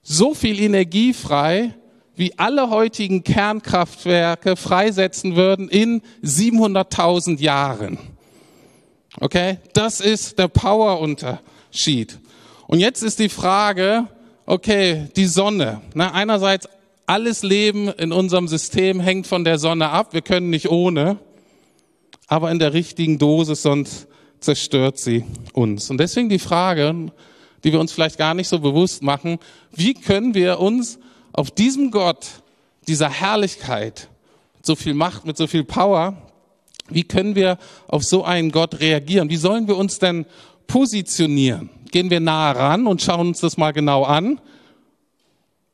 so 0.02 0.35
viel 0.35 0.61
Energie 0.61 1.12
frei, 1.12 1.75
wie 2.21 2.39
alle 2.39 2.69
heutigen 2.69 3.25
Kernkraftwerke 3.25 4.55
freisetzen 4.55 5.37
würden 5.37 5.71
in 5.71 6.03
700.000 6.23 7.41
Jahren. 7.41 7.99
Okay, 9.19 9.57
das 9.73 10.03
ist 10.03 10.39
der 10.39 10.49
Powerunterschied. 10.49 12.19
Und 12.67 12.79
jetzt 12.79 13.03
ist 13.03 13.21
die 13.21 13.31
Frage, 13.31 14.07
okay, 14.45 15.09
die 15.17 15.25
Sonne. 15.25 15.81
Na, 15.95 16.12
einerseits 16.12 16.69
alles 17.07 17.43
Leben 17.43 17.89
in 17.89 18.12
unserem 18.12 18.49
System 18.49 19.00
hängt 19.00 19.27
von 19.27 19.43
der 19.43 19.59
Sonne 19.59 19.89
ab. 19.89 20.12
Wir 20.12 20.23
können 20.23 20.50
nicht 20.50 20.71
ohne. 20.71 21.17
aber 22.29 22.50
in 22.50 22.59
der 22.59 22.75
richtigen 22.75 23.19
Dosis, 23.19 23.62
sonst 23.62 24.09
zerstört 24.41 24.99
sie 24.99 25.25
uns. 25.55 25.89
Und 25.89 25.99
deswegen 25.99 26.29
die 26.29 26.39
Frage, 26.39 27.11
die 27.65 27.73
wir 27.73 27.81
uns 27.81 27.93
vielleicht 27.93 28.19
gar 28.19 28.35
nicht 28.35 28.49
so 28.49 28.59
bewusst 28.59 29.03
machen, 29.03 29.39
wie 29.73 29.95
können 29.95 30.35
wir 30.35 30.61
uns 30.61 30.99
auf 31.33 31.51
diesem 31.51 31.91
Gott, 31.91 32.27
dieser 32.87 33.11
Herrlichkeit, 33.11 34.09
mit 34.57 34.67
so 34.67 34.77
viel 34.77 34.95
Macht, 34.95 35.27
mit 35.27 35.37
so 35.37 35.47
viel 35.47 35.65
Power, 35.65 36.17
wie 36.89 37.05
können 37.05 37.35
wir 37.35 37.59
auf 37.87 38.03
so 38.03 38.25
einen 38.25 38.51
Gott 38.51 38.81
reagieren? 38.81 39.31
Wie 39.31 39.37
sollen 39.37 39.69
wir 39.69 39.77
uns 39.77 39.99
denn 39.99 40.27
positionieren? 40.67 41.71
Gehen 41.93 42.11
wir 42.11 42.21
nah 42.21 42.51
ran 42.51 42.87
und 42.87 43.03
schauen 43.03 43.29
uns 43.29 43.41
das 43.41 43.57
mal 43.57 43.73
genau 43.73 44.05
an? 44.05 44.41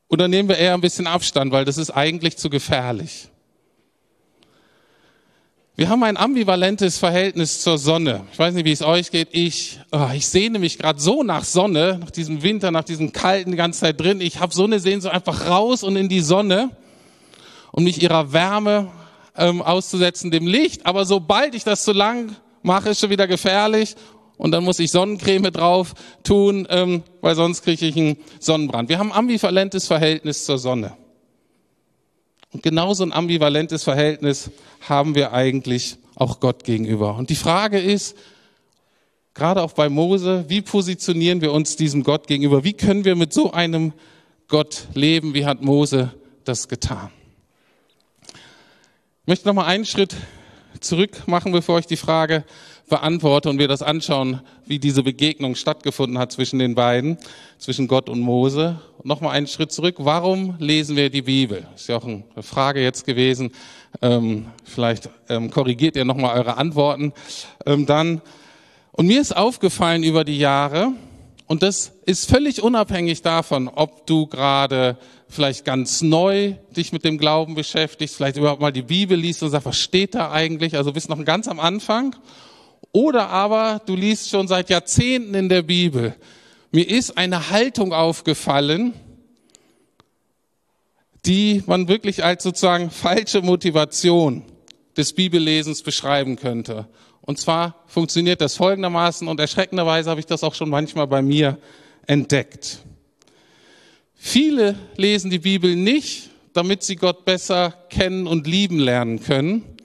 Oder 0.09 0.27
nehmen 0.27 0.47
wir 0.47 0.57
eher 0.57 0.73
ein 0.73 0.81
bisschen 0.81 1.07
Abstand, 1.07 1.51
weil 1.51 1.65
das 1.65 1.77
ist 1.77 1.91
eigentlich 1.91 2.37
zu 2.37 2.49
gefährlich? 2.49 3.29
Wir 5.79 5.89
haben 5.89 6.01
ein 6.01 6.17
ambivalentes 6.17 6.97
Verhältnis 6.97 7.61
zur 7.61 7.77
Sonne. 7.77 8.21
Ich 8.31 8.39
weiß 8.39 8.55
nicht, 8.55 8.65
wie 8.65 8.71
es 8.71 8.81
euch 8.81 9.11
geht. 9.11 9.27
Ich, 9.33 9.79
oh, 9.91 10.07
ich 10.11 10.27
sehne 10.27 10.57
mich 10.57 10.79
gerade 10.79 10.99
so 10.99 11.21
nach 11.21 11.43
Sonne, 11.43 11.99
nach 12.01 12.09
diesem 12.09 12.41
Winter, 12.41 12.71
nach 12.71 12.83
diesem 12.83 13.11
Kalten 13.11 13.51
die 13.51 13.57
ganze 13.57 13.81
Zeit 13.81 14.01
drin. 14.01 14.19
Ich 14.19 14.39
habe 14.39 14.51
so 14.55 14.63
eine 14.63 14.79
Sehnsucht 14.79 15.13
einfach 15.13 15.47
raus 15.47 15.83
und 15.83 15.95
in 15.95 16.09
die 16.09 16.21
Sonne 16.21 16.71
und 17.71 17.83
mich 17.83 18.01
ihrer 18.01 18.33
Wärme 18.33 18.87
ähm, 19.35 19.61
auszusetzen, 19.61 20.31
dem 20.31 20.47
Licht. 20.47 20.87
Aber 20.87 21.05
sobald 21.05 21.53
ich 21.53 21.63
das 21.63 21.83
zu 21.83 21.91
lang 21.91 22.35
mache, 22.63 22.89
ist 22.89 22.99
schon 23.01 23.11
wieder 23.11 23.27
gefährlich 23.27 23.95
und 24.37 24.53
dann 24.53 24.63
muss 24.63 24.79
ich 24.79 24.89
Sonnencreme 24.89 25.51
drauf 25.51 25.93
tun, 26.23 26.67
ähm, 26.71 27.03
weil 27.21 27.35
sonst 27.35 27.61
kriege 27.61 27.85
ich 27.85 27.95
einen 27.95 28.17
Sonnenbrand. 28.39 28.89
Wir 28.89 28.97
haben 28.97 29.11
ein 29.11 29.19
ambivalentes 29.19 29.85
Verhältnis 29.85 30.43
zur 30.43 30.57
Sonne. 30.57 30.97
Und 32.53 32.63
genauso 32.63 33.03
ein 33.03 33.11
ambivalentes 33.11 33.83
Verhältnis 33.83 34.51
haben 34.87 35.15
wir 35.15 35.33
eigentlich 35.33 35.97
auch 36.15 36.39
Gott 36.39 36.63
gegenüber. 36.63 37.15
Und 37.15 37.29
die 37.29 37.35
Frage 37.35 37.79
ist, 37.79 38.15
gerade 39.33 39.61
auch 39.61 39.73
bei 39.73 39.89
Mose, 39.89 40.45
wie 40.47 40.61
positionieren 40.61 41.41
wir 41.41 41.51
uns 41.51 41.75
diesem 41.75 42.03
Gott 42.03 42.27
gegenüber? 42.27 42.63
Wie 42.63 42.73
können 42.73 43.05
wir 43.05 43.15
mit 43.15 43.33
so 43.33 43.51
einem 43.51 43.93
Gott 44.47 44.87
leben? 44.93 45.33
Wie 45.33 45.45
hat 45.45 45.61
Mose 45.61 46.13
das 46.45 46.67
getan? 46.67 47.11
Ich 48.33 49.27
möchte 49.27 49.47
noch 49.47 49.53
mal 49.53 49.65
einen 49.65 49.85
Schritt 49.85 50.15
zurück 50.79 51.27
machen, 51.27 51.51
bevor 51.51 51.79
ich 51.79 51.85
die 51.85 51.97
Frage 51.97 52.45
beantworte 52.89 53.49
und 53.49 53.59
wir 53.59 53.67
das 53.67 53.81
anschauen, 53.81 54.41
wie 54.65 54.79
diese 54.79 55.03
Begegnung 55.03 55.55
stattgefunden 55.55 56.17
hat 56.17 56.31
zwischen 56.31 56.59
den 56.59 56.75
beiden, 56.75 57.17
zwischen 57.57 57.87
Gott 57.87 58.09
und 58.09 58.21
Mose. 58.21 58.79
Nochmal 59.03 59.31
einen 59.31 59.47
Schritt 59.47 59.71
zurück. 59.71 59.95
Warum 59.99 60.55
lesen 60.59 60.95
wir 60.95 61.09
die 61.09 61.21
Bibel? 61.21 61.67
Ist 61.75 61.89
ja 61.89 61.97
auch 61.97 62.05
eine 62.05 62.23
Frage 62.41 62.81
jetzt 62.81 63.05
gewesen. 63.05 63.51
Ähm, 64.01 64.47
vielleicht 64.63 65.09
ähm, 65.29 65.51
korrigiert 65.51 65.95
ihr 65.95 66.05
nochmal 66.05 66.37
eure 66.37 66.57
Antworten 66.57 67.13
ähm, 67.65 67.85
dann. 67.85 68.21
Und 68.91 69.07
mir 69.07 69.21
ist 69.21 69.35
aufgefallen 69.35 70.03
über 70.03 70.23
die 70.23 70.39
Jahre, 70.39 70.93
und 71.47 71.63
das 71.63 71.93
ist 72.05 72.29
völlig 72.29 72.61
unabhängig 72.61 73.21
davon, 73.21 73.69
ob 73.69 74.05
du 74.05 74.27
gerade 74.27 74.97
vielleicht 75.29 75.63
ganz 75.63 76.01
neu 76.01 76.55
dich 76.75 76.91
mit 76.91 77.05
dem 77.05 77.17
Glauben 77.17 77.55
beschäftigst, 77.55 78.17
vielleicht 78.17 78.35
überhaupt 78.35 78.59
mal 78.59 78.73
die 78.73 78.81
Bibel 78.81 79.17
liest 79.17 79.43
und 79.43 79.49
sagst, 79.49 79.65
was 79.65 79.77
steht 79.77 80.13
da 80.13 80.31
eigentlich? 80.31 80.75
Also 80.75 80.91
bist 80.91 81.09
noch 81.09 81.23
ganz 81.23 81.47
am 81.47 81.61
Anfang. 81.61 82.15
Oder 82.97 83.29
aber 83.29 83.79
du 83.85 83.95
liest 83.95 84.31
schon 84.31 84.47
seit 84.47 84.71
Jahrzehnten 84.71 85.35
in 85.35 85.49
der 85.49 85.61
Bibel. 85.61 86.15
Mir 86.71 86.89
ist 86.89 87.15
eine 87.15 87.51
Haltung 87.51 87.93
aufgefallen, 87.93 88.95
die 91.23 91.61
man 91.67 91.89
wirklich 91.89 92.23
als 92.23 92.41
sozusagen 92.41 92.89
falsche 92.89 93.43
Motivation 93.43 94.41
des 94.97 95.13
Bibellesens 95.13 95.83
beschreiben 95.83 96.37
könnte. 96.37 96.87
Und 97.21 97.37
zwar 97.37 97.83
funktioniert 97.85 98.41
das 98.41 98.55
folgendermaßen 98.55 99.27
und 99.27 99.39
erschreckenderweise 99.39 100.09
habe 100.09 100.19
ich 100.19 100.25
das 100.25 100.43
auch 100.43 100.55
schon 100.55 100.69
manchmal 100.71 101.05
bei 101.05 101.21
mir 101.21 101.59
entdeckt. 102.07 102.79
Viele 104.15 104.73
lesen 104.95 105.29
die 105.29 105.37
Bibel 105.37 105.75
nicht, 105.75 106.31
damit 106.53 106.81
sie 106.81 106.95
Gott 106.95 107.25
besser 107.25 107.75
kennen 107.91 108.25
und 108.25 108.47
lieben 108.47 108.79
lernen 108.79 109.21
können, 109.21 109.77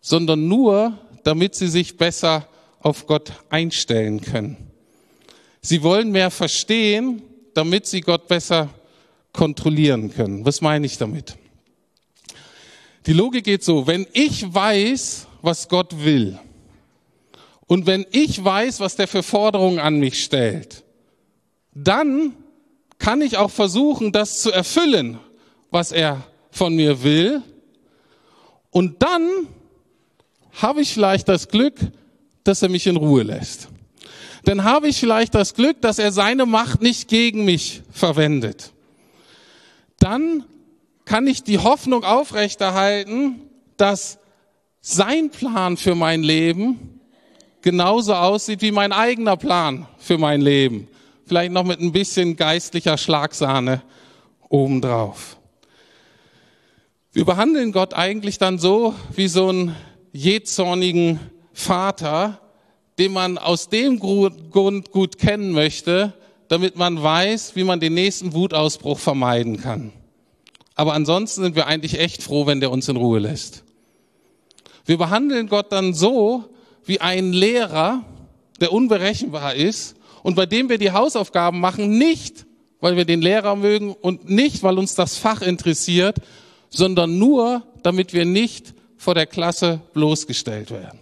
sondern 0.00 0.48
nur, 0.48 0.98
damit 1.24 1.54
sie 1.54 1.68
sich 1.68 1.96
besser 1.96 2.46
auf 2.80 3.06
Gott 3.06 3.32
einstellen 3.50 4.20
können. 4.20 4.56
Sie 5.60 5.82
wollen 5.82 6.10
mehr 6.10 6.30
verstehen, 6.30 7.22
damit 7.54 7.86
sie 7.86 8.00
Gott 8.00 8.28
besser 8.28 8.70
kontrollieren 9.32 10.12
können. 10.12 10.44
Was 10.46 10.60
meine 10.60 10.86
ich 10.86 10.96
damit? 10.98 11.36
Die 13.06 13.12
Logik 13.12 13.44
geht 13.44 13.64
so, 13.64 13.86
wenn 13.86 14.06
ich 14.12 14.52
weiß, 14.52 15.26
was 15.42 15.68
Gott 15.68 16.04
will, 16.04 16.38
und 17.70 17.86
wenn 17.86 18.04
ich 18.10 18.44
weiß, 18.44 18.80
was 18.80 18.96
der 18.96 19.06
für 19.06 19.22
Forderungen 19.22 19.78
an 19.78 20.00
mich 20.00 20.24
stellt, 20.24 20.82
dann 21.72 22.34
kann 22.98 23.22
ich 23.22 23.36
auch 23.36 23.52
versuchen, 23.52 24.10
das 24.10 24.42
zu 24.42 24.50
erfüllen, 24.50 25.20
was 25.70 25.92
er 25.92 26.26
von 26.50 26.74
mir 26.74 27.04
will. 27.04 27.42
Und 28.72 29.00
dann 29.04 29.46
habe 30.52 30.82
ich 30.82 30.92
vielleicht 30.92 31.28
das 31.28 31.48
Glück, 31.48 31.74
dass 32.44 32.62
er 32.62 32.68
mich 32.68 32.86
in 32.86 32.96
Ruhe 32.96 33.22
lässt. 33.22 33.68
Dann 34.44 34.64
habe 34.64 34.88
ich 34.88 34.98
vielleicht 34.98 35.34
das 35.34 35.54
Glück, 35.54 35.80
dass 35.80 35.98
er 35.98 36.12
seine 36.12 36.46
Macht 36.46 36.80
nicht 36.82 37.08
gegen 37.08 37.44
mich 37.44 37.82
verwendet. 37.90 38.72
Dann 39.98 40.44
kann 41.04 41.26
ich 41.26 41.42
die 41.42 41.58
Hoffnung 41.58 42.04
aufrechterhalten, 42.04 43.42
dass 43.76 44.18
sein 44.80 45.30
Plan 45.30 45.76
für 45.76 45.94
mein 45.94 46.22
Leben 46.22 47.00
genauso 47.62 48.14
aussieht 48.14 48.62
wie 48.62 48.72
mein 48.72 48.92
eigener 48.92 49.36
Plan 49.36 49.86
für 49.98 50.16
mein 50.16 50.40
Leben. 50.40 50.88
Vielleicht 51.26 51.52
noch 51.52 51.64
mit 51.64 51.80
ein 51.80 51.92
bisschen 51.92 52.36
geistlicher 52.36 52.96
Schlagsahne 52.96 53.82
obendrauf. 54.48 55.36
Wir 57.12 57.24
behandeln 57.24 57.72
Gott 57.72 57.92
eigentlich 57.92 58.38
dann 58.38 58.58
so 58.58 58.94
wie 59.14 59.28
so 59.28 59.50
ein 59.50 59.76
jähzornigen 60.12 61.20
Vater, 61.52 62.40
den 62.98 63.12
man 63.12 63.38
aus 63.38 63.68
dem 63.68 63.98
Grund 63.98 64.90
gut 64.90 65.18
kennen 65.18 65.52
möchte, 65.52 66.12
damit 66.48 66.76
man 66.76 67.02
weiß, 67.02 67.54
wie 67.56 67.64
man 67.64 67.80
den 67.80 67.94
nächsten 67.94 68.32
Wutausbruch 68.32 68.98
vermeiden 68.98 69.60
kann. 69.60 69.92
Aber 70.74 70.94
ansonsten 70.94 71.42
sind 71.42 71.56
wir 71.56 71.66
eigentlich 71.66 71.98
echt 71.98 72.22
froh, 72.22 72.46
wenn 72.46 72.60
der 72.60 72.70
uns 72.70 72.88
in 72.88 72.96
Ruhe 72.96 73.18
lässt. 73.18 73.64
Wir 74.86 74.98
behandeln 74.98 75.48
Gott 75.48 75.72
dann 75.72 75.94
so 75.94 76.44
wie 76.84 77.00
ein 77.00 77.32
Lehrer, 77.32 78.04
der 78.60 78.72
unberechenbar 78.72 79.54
ist 79.54 79.94
und 80.22 80.34
bei 80.34 80.46
dem 80.46 80.68
wir 80.68 80.78
die 80.78 80.92
Hausaufgaben 80.92 81.60
machen, 81.60 81.98
nicht 81.98 82.46
weil 82.80 82.96
wir 82.96 83.04
den 83.04 83.22
Lehrer 83.22 83.56
mögen 83.56 83.92
und 83.92 84.28
nicht 84.28 84.62
weil 84.62 84.78
uns 84.78 84.94
das 84.94 85.16
Fach 85.16 85.42
interessiert, 85.42 86.16
sondern 86.70 87.18
nur 87.18 87.62
damit 87.82 88.12
wir 88.12 88.24
nicht 88.24 88.74
vor 89.00 89.14
der 89.14 89.24
Klasse 89.24 89.80
bloßgestellt 89.94 90.70
werden. 90.70 91.00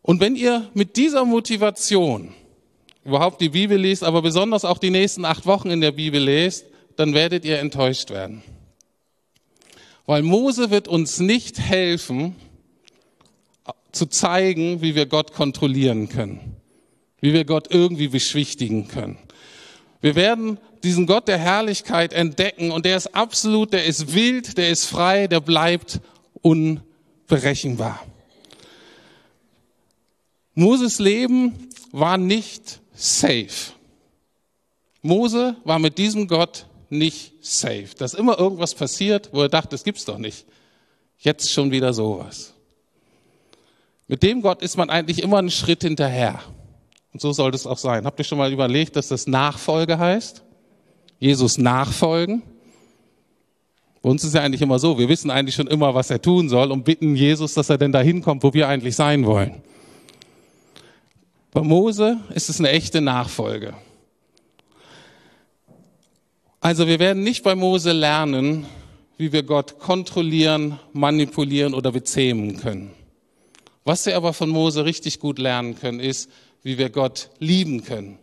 Und 0.00 0.20
wenn 0.20 0.34
ihr 0.34 0.70
mit 0.72 0.96
dieser 0.96 1.26
Motivation 1.26 2.32
überhaupt 3.04 3.42
die 3.42 3.50
Bibel 3.50 3.76
liest, 3.76 4.02
aber 4.02 4.22
besonders 4.22 4.64
auch 4.64 4.78
die 4.78 4.88
nächsten 4.88 5.26
acht 5.26 5.44
Wochen 5.44 5.68
in 5.68 5.82
der 5.82 5.92
Bibel 5.92 6.22
lest, 6.22 6.64
dann 6.96 7.12
werdet 7.12 7.44
ihr 7.44 7.58
enttäuscht 7.58 8.08
werden. 8.08 8.42
Weil 10.06 10.22
Mose 10.22 10.70
wird 10.70 10.88
uns 10.88 11.20
nicht 11.20 11.60
helfen, 11.60 12.34
zu 13.92 14.06
zeigen, 14.06 14.80
wie 14.80 14.94
wir 14.94 15.04
Gott 15.04 15.34
kontrollieren 15.34 16.08
können, 16.08 16.56
wie 17.20 17.34
wir 17.34 17.44
Gott 17.44 17.68
irgendwie 17.70 18.08
beschwichtigen 18.08 18.88
können. 18.88 19.18
Wir 20.00 20.14
werden 20.14 20.58
diesen 20.82 21.06
Gott 21.06 21.28
der 21.28 21.38
Herrlichkeit 21.38 22.12
entdecken 22.12 22.70
und 22.70 22.84
der 22.84 22.96
ist 22.96 23.14
absolut, 23.14 23.72
der 23.72 23.84
ist 23.84 24.14
wild, 24.14 24.56
der 24.56 24.70
ist 24.70 24.84
frei, 24.84 25.26
der 25.26 25.40
bleibt 25.40 26.00
unberechenbar. 26.40 28.04
Moses 30.54 30.98
Leben 30.98 31.68
war 31.92 32.16
nicht 32.16 32.80
safe. 32.94 33.72
Mose 35.02 35.56
war 35.64 35.78
mit 35.78 35.98
diesem 35.98 36.26
Gott 36.28 36.66
nicht 36.90 37.32
safe. 37.40 37.88
Dass 37.96 38.14
immer 38.14 38.38
irgendwas 38.38 38.74
passiert, 38.74 39.30
wo 39.32 39.42
er 39.42 39.48
dachte, 39.48 39.70
das 39.70 39.84
gibt's 39.84 40.04
doch 40.04 40.18
nicht. 40.18 40.46
Jetzt 41.18 41.52
schon 41.52 41.70
wieder 41.70 41.92
sowas. 41.92 42.54
Mit 44.06 44.22
dem 44.22 44.42
Gott 44.42 44.62
ist 44.62 44.76
man 44.76 44.90
eigentlich 44.90 45.22
immer 45.22 45.38
einen 45.38 45.50
Schritt 45.50 45.82
hinterher. 45.82 46.42
Und 47.12 47.20
so 47.20 47.32
soll 47.32 47.54
es 47.54 47.66
auch 47.66 47.78
sein. 47.78 48.04
Habt 48.04 48.18
ihr 48.18 48.24
schon 48.24 48.38
mal 48.38 48.52
überlegt, 48.52 48.96
dass 48.96 49.08
das 49.08 49.26
Nachfolge 49.26 49.98
heißt? 49.98 50.42
Jesus 51.18 51.58
nachfolgen? 51.58 52.42
Bei 54.02 54.10
uns 54.10 54.22
ist 54.24 54.34
ja 54.34 54.42
eigentlich 54.42 54.62
immer 54.62 54.78
so, 54.78 54.98
wir 54.98 55.08
wissen 55.08 55.30
eigentlich 55.30 55.54
schon 55.54 55.66
immer, 55.66 55.94
was 55.94 56.10
er 56.10 56.22
tun 56.22 56.48
soll 56.48 56.70
und 56.70 56.84
bitten 56.84 57.16
Jesus, 57.16 57.54
dass 57.54 57.68
er 57.68 57.78
denn 57.78 57.92
dahin 57.92 58.22
kommt, 58.22 58.42
wo 58.42 58.54
wir 58.54 58.68
eigentlich 58.68 58.94
sein 58.94 59.26
wollen. 59.26 59.62
Bei 61.50 61.62
Mose 61.62 62.18
ist 62.34 62.48
es 62.48 62.60
eine 62.60 62.70
echte 62.70 63.00
Nachfolge. 63.00 63.74
Also 66.60 66.86
wir 66.86 66.98
werden 66.98 67.22
nicht 67.22 67.42
bei 67.42 67.54
Mose 67.54 67.92
lernen, 67.92 68.66
wie 69.16 69.32
wir 69.32 69.42
Gott 69.42 69.78
kontrollieren, 69.78 70.78
manipulieren 70.92 71.74
oder 71.74 71.90
bezähmen 71.90 72.56
können. 72.58 72.92
Was 73.84 74.06
wir 74.06 74.16
aber 74.16 74.32
von 74.32 74.50
Mose 74.50 74.84
richtig 74.84 75.18
gut 75.18 75.38
lernen 75.38 75.78
können, 75.78 75.98
ist, 75.98 76.30
wie 76.68 76.76
wir 76.76 76.90
Gott 76.90 77.30
lieben 77.38 77.82
können. 77.82 78.18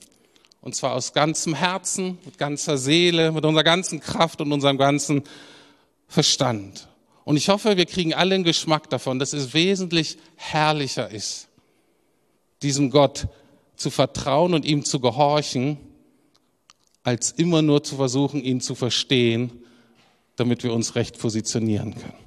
Und 0.62 0.75
zwar 0.75 0.94
aus 0.94 1.14
ganzem 1.14 1.56
Herzen, 1.56 2.20
mit 2.25 2.38
ganzer 2.38 2.78
Seele, 2.78 3.32
mit 3.32 3.44
unserer 3.44 3.64
ganzen 3.64 4.00
Kraft 4.00 4.40
und 4.40 4.52
unserem 4.52 4.78
ganzen 4.78 5.24
Verstand. 6.08 6.88
Und 7.24 7.38
ich 7.38 7.50
hoffe, 7.50 7.75
wir 7.75 7.88
kriegen 7.88 8.14
alle 8.14 8.36
einen 8.36 8.44
Geschmack 8.44 8.88
davon, 8.92 9.18
dass 9.18 9.34
es 9.34 9.56
wesentlich 9.56 10.20
herrlicher 10.36 11.10
ist, 11.10 11.48
diesem 12.62 12.92
Gott 12.92 13.28
zu 13.78 13.90
vertrauen 13.90 14.54
und 14.54 14.64
ihm 14.64 14.86
zu 14.86 15.00
gehorchen, 15.00 15.78
als 17.02 17.32
immer 17.32 17.64
nur 17.64 17.84
zu 17.84 17.96
versuchen, 17.96 18.44
ihn 18.44 18.62
zu 18.62 18.75
verstehen, 18.75 19.64
damit 20.36 20.64
wir 20.64 20.72
uns 20.72 20.94
recht 20.94 21.18
positionieren 21.18 21.96
können. 21.96 22.25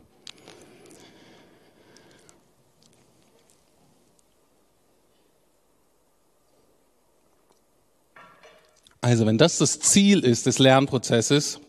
Also 9.09 9.25
wenn 9.25 9.38
das 9.38 9.57
das 9.57 9.81
Ziel 9.81 10.19
ist 10.19 10.45
des 10.45 10.59
Lernprozesses, 10.59 11.61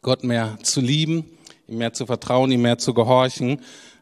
Gott 0.00 0.24
mehr 0.24 0.58
zu 0.62 0.80
lieben, 0.80 1.26
ihm 1.68 1.76
mehr 1.76 1.92
zu 1.92 2.06
vertrauen, 2.06 2.50
ihm 2.50 2.62
mehr 2.62 2.78
zu 2.78 2.94
gehorchen, 2.94 3.60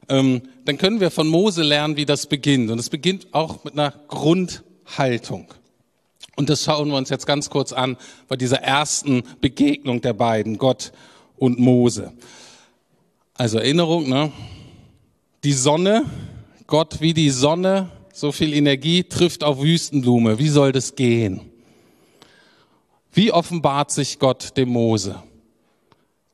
ähm, 0.09 0.43
dann 0.67 0.79
können 0.79 1.00
wir 1.00 1.11
von 1.11 1.27
Mose 1.27 1.65
lernen, 1.65 1.97
wie 1.97 2.07
das 2.07 2.27
beginnt. 2.27 2.71
Und 2.71 2.79
es 2.79 2.89
beginnt 2.89 3.35
auch 3.35 3.65
mit 3.65 3.73
einer 3.73 3.93
Grundhaltung. 4.07 5.49
Und 6.37 6.49
das 6.49 6.62
schauen 6.62 6.91
wir 6.91 6.97
uns 6.97 7.11
jetzt 7.11 7.27
ganz 7.27 7.50
kurz 7.50 7.73
an 7.73 7.97
bei 8.29 8.37
dieser 8.37 8.62
ersten 8.62 9.25
Begegnung 9.41 10.00
der 10.00 10.12
beiden, 10.12 10.57
Gott 10.57 10.93
und 11.39 11.59
Mose. 11.59 12.12
Also 13.35 13.59
Erinnerung, 13.59 14.09
ne? 14.09 14.31
Die 15.43 15.55
Sonne, 15.55 16.05
Gott 16.69 17.00
wie 17.00 17.15
die 17.15 17.31
Sonne, 17.31 17.91
so 18.12 18.31
viel 18.31 18.55
Energie 18.55 19.03
trifft 19.03 19.43
auf 19.43 19.61
Wüstenblume. 19.61 20.39
Wie 20.39 20.50
soll 20.50 20.71
das 20.71 20.95
gehen? 20.95 21.50
Wie 23.12 23.33
offenbart 23.33 23.90
sich 23.90 24.19
Gott 24.19 24.57
dem 24.57 24.69
Mose? 24.69 25.23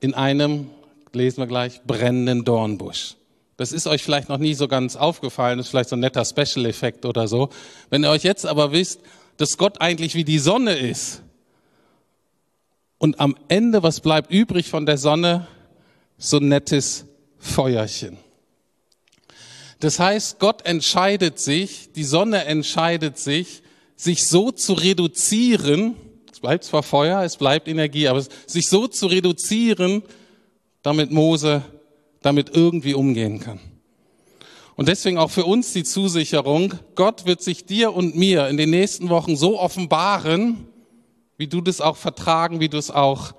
In 0.01 0.15
einem, 0.15 0.71
lesen 1.13 1.39
wir 1.39 1.47
gleich, 1.47 1.83
brennenden 1.85 2.45
Dornbusch. 2.45 3.17
Das 3.57 3.73
ist 3.73 3.87
euch 3.87 4.03
vielleicht 4.03 4.29
noch 4.29 4.39
nie 4.39 4.53
so 4.53 4.69
ganz 4.69 4.97
aufgefallen, 4.97 5.57
das 5.57 5.67
ist 5.67 5.71
vielleicht 5.71 5.89
so 5.89 5.97
ein 5.97 6.01
netter 6.01 6.25
Special-Effekt 6.25 7.07
oder 7.07 7.27
so. 7.27 7.49
Wenn 7.89 8.05
ihr 8.05 8.11
euch 8.11 8.23
jetzt 8.23 8.45
aber 8.45 8.73
wisst, 8.73 9.01
dass 9.39 9.57
Gott 9.57 9.81
eigentlich 9.81 10.15
wie 10.15 10.25
die 10.25 10.39
Sonne 10.39 10.75
ist 10.75 11.23
und 12.99 13.19
am 13.21 13.37
Ende, 13.49 13.83
was 13.83 14.01
bleibt 14.01 14.31
übrig 14.31 14.69
von 14.69 14.85
der 14.85 14.99
Sonne? 14.99 15.47
So 16.19 16.39
ein 16.39 16.49
nettes 16.49 17.07
Feuerchen. 17.39 18.19
Das 19.81 19.99
heißt, 19.99 20.39
Gott 20.39 20.67
entscheidet 20.67 21.39
sich, 21.39 21.93
die 21.93 22.05
Sonne 22.05 22.45
entscheidet 22.45 23.19
sich, 23.19 23.63
sich 23.97 24.27
so 24.27 24.51
zu 24.51 24.75
reduzieren, 24.75 25.95
es 26.37 26.41
bleibt 26.41 26.65
zwar 26.65 26.83
Feuer, 26.83 27.23
es 27.23 27.39
bleibt 27.39 27.67
Energie, 27.67 28.09
aber 28.09 28.23
sich 28.47 28.69
so 28.69 28.87
zu 28.89 29.07
reduzieren, 29.07 30.03
damit 30.83 31.11
Mose 31.11 31.63
damit 32.21 32.55
irgendwie 32.55 32.93
umgehen 32.93 33.41
kann. 33.41 33.59
Und 34.75 34.87
deswegen 34.87 35.17
auch 35.17 35.31
für 35.31 35.47
uns 35.47 35.73
die 35.73 35.83
Zusicherung, 35.83 36.75
Gott 36.95 37.25
wird 37.25 37.41
sich 37.41 37.65
dir 37.65 37.95
und 37.95 38.17
mir 38.17 38.49
in 38.49 38.59
den 38.59 38.69
nächsten 38.69 39.09
Wochen 39.09 39.35
so 39.35 39.59
offenbaren, 39.59 40.69
wie 41.39 41.47
du 41.47 41.63
das 41.63 41.81
auch 41.81 41.97
vertragen, 41.97 42.61
wie 42.61 42.69
du 42.69 42.77
es 42.77 42.91
auch 42.91 43.33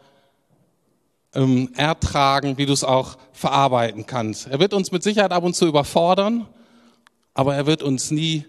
ähm, 1.35 1.69
ertragen, 1.75 2.57
wie 2.57 2.65
du 2.65 2.73
es 2.73 2.83
auch 2.83 3.19
verarbeiten 3.31 4.07
kannst. 4.07 4.47
Er 4.47 4.59
wird 4.59 4.73
uns 4.73 4.91
mit 4.91 5.03
Sicherheit 5.03 5.33
ab 5.33 5.43
und 5.43 5.55
zu 5.55 5.67
überfordern, 5.67 6.47
aber 7.35 7.53
er 7.53 7.67
wird 7.67 7.83
uns 7.83 8.09
nie 8.09 8.43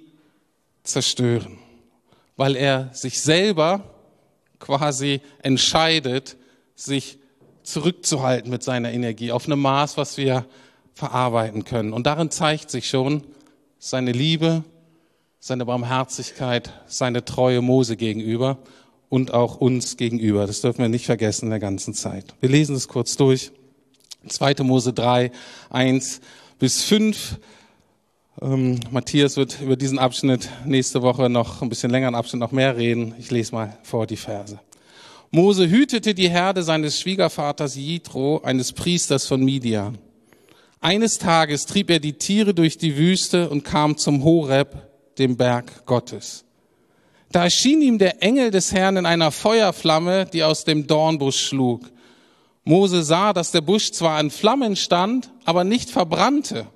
zerstören, 0.85 1.59
weil 2.39 2.57
er 2.57 2.89
sich 2.95 3.21
selber 3.21 3.98
quasi 4.59 5.21
entscheidet, 5.43 6.37
sich 6.75 7.19
zurückzuhalten 7.63 8.51
mit 8.51 8.63
seiner 8.63 8.93
Energie 8.93 9.33
auf 9.33 9.47
einem 9.47 9.61
Maß, 9.61 9.97
was 9.97 10.17
wir 10.17 10.47
verarbeiten 10.95 11.65
können. 11.65 11.93
Und 11.93 12.07
darin 12.07 12.31
zeigt 12.31 12.71
sich 12.71 12.89
schon 12.89 13.23
seine 13.79 14.13
Liebe, 14.13 14.65
seine 15.39 15.65
Barmherzigkeit, 15.65 16.73
seine 16.87 17.25
treue 17.25 17.61
Mose 17.61 17.97
gegenüber 17.97 18.59
und 19.09 19.33
auch 19.33 19.57
uns 19.57 19.97
gegenüber. 19.97 20.47
Das 20.47 20.61
dürfen 20.61 20.81
wir 20.81 20.89
nicht 20.89 21.07
vergessen 21.07 21.47
in 21.47 21.51
der 21.51 21.61
ganzen 21.61 21.95
Zeit. 21.95 22.35
Wir 22.41 22.49
lesen 22.49 22.75
es 22.75 22.89
kurz 22.89 23.17
durch. 23.17 23.53
2. 24.27 24.57
Mose 24.63 24.93
3, 24.93 25.31
1 25.71 26.21
bis 26.59 26.83
5. 26.83 27.39
Ähm, 28.41 28.79
Matthias 28.91 29.37
wird 29.37 29.61
über 29.61 29.77
diesen 29.77 29.99
Abschnitt 29.99 30.49
nächste 30.65 31.03
Woche 31.03 31.29
noch 31.29 31.61
ein 31.63 31.69
bisschen 31.69 31.91
längeren 31.91 32.15
Abschnitt 32.15 32.41
noch 32.41 32.53
mehr 32.53 32.77
reden. 32.77 33.15
Ich 33.19 33.31
lese 33.31 33.53
mal 33.53 33.77
vor 33.83 34.07
die 34.07 34.17
Verse. 34.17 34.61
Mose 35.31 35.69
hütete 35.69 36.15
die 36.15 36.31
Herde 36.31 36.63
seines 36.63 37.01
Schwiegervaters 37.01 37.75
Jitro, 37.75 38.41
eines 38.43 38.73
Priesters 38.73 39.27
von 39.27 39.45
Midian. 39.45 39.99
Eines 40.81 41.19
Tages 41.19 41.67
trieb 41.67 41.91
er 41.91 41.99
die 41.99 42.13
Tiere 42.13 42.55
durch 42.55 42.79
die 42.79 42.97
Wüste 42.97 43.51
und 43.51 43.65
kam 43.65 43.97
zum 43.97 44.23
Horeb, 44.23 44.77
dem 45.19 45.37
Berg 45.37 45.85
Gottes. 45.85 46.45
Da 47.33 47.45
erschien 47.45 47.83
ihm 47.83 47.99
der 47.99 48.23
Engel 48.23 48.53
des 48.53 48.73
Herrn 48.73 48.97
in 48.97 49.05
einer 49.05 49.33
Feuerflamme, 49.33 50.27
die 50.27 50.45
aus 50.45 50.65
dem 50.65 50.87
Dornbusch 50.87 51.41
schlug. 51.49 51.91
Mose 52.65 53.03
sah, 53.03 53.33
dass 53.33 53.51
der 53.51 53.61
Busch 53.61 53.91
zwar 53.91 54.21
in 54.21 54.31
Flammen 54.31 54.77
stand, 54.77 55.31
aber 55.45 55.65
nicht 55.65 55.91
verbrannte. 55.91 56.69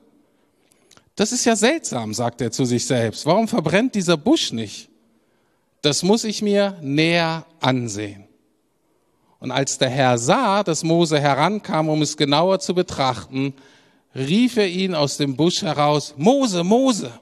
Das 1.14 1.33
ist 1.33 1.44
ja 1.44 1.57
seltsam, 1.57 2.14
sagt 2.14 2.40
er 2.40 2.51
zu 2.51 2.64
sich 2.64 2.87
selbst. 2.87 3.27
Warum 3.27 3.48
verbrennt 3.48 3.94
dieser 3.94 4.16
Busch 4.16 4.53
nicht? 4.53 4.88
Das 5.83 6.03
muss 6.03 6.25
ich 6.25 6.42
mir 6.42 6.79
näher 6.81 7.44
ansehen. 7.61 8.25
Und 9.40 9.51
als 9.51 9.77
der 9.77 9.90
Herr 9.90 10.18
sah, 10.18 10.62
dass 10.62 10.85
Mose 10.85 11.18
herankam, 11.18 11.88
um 11.88 12.01
es 12.01 12.16
genauer 12.16 12.61
zu 12.61 12.75
betrachten, 12.75 13.55
rief 14.14 14.57
er 14.57 14.68
ihn 14.68 14.94
aus 14.94 15.16
dem 15.16 15.37
Busch 15.37 15.62
heraus, 15.62 16.14
Mose, 16.16 16.62
Mose. 16.62 17.12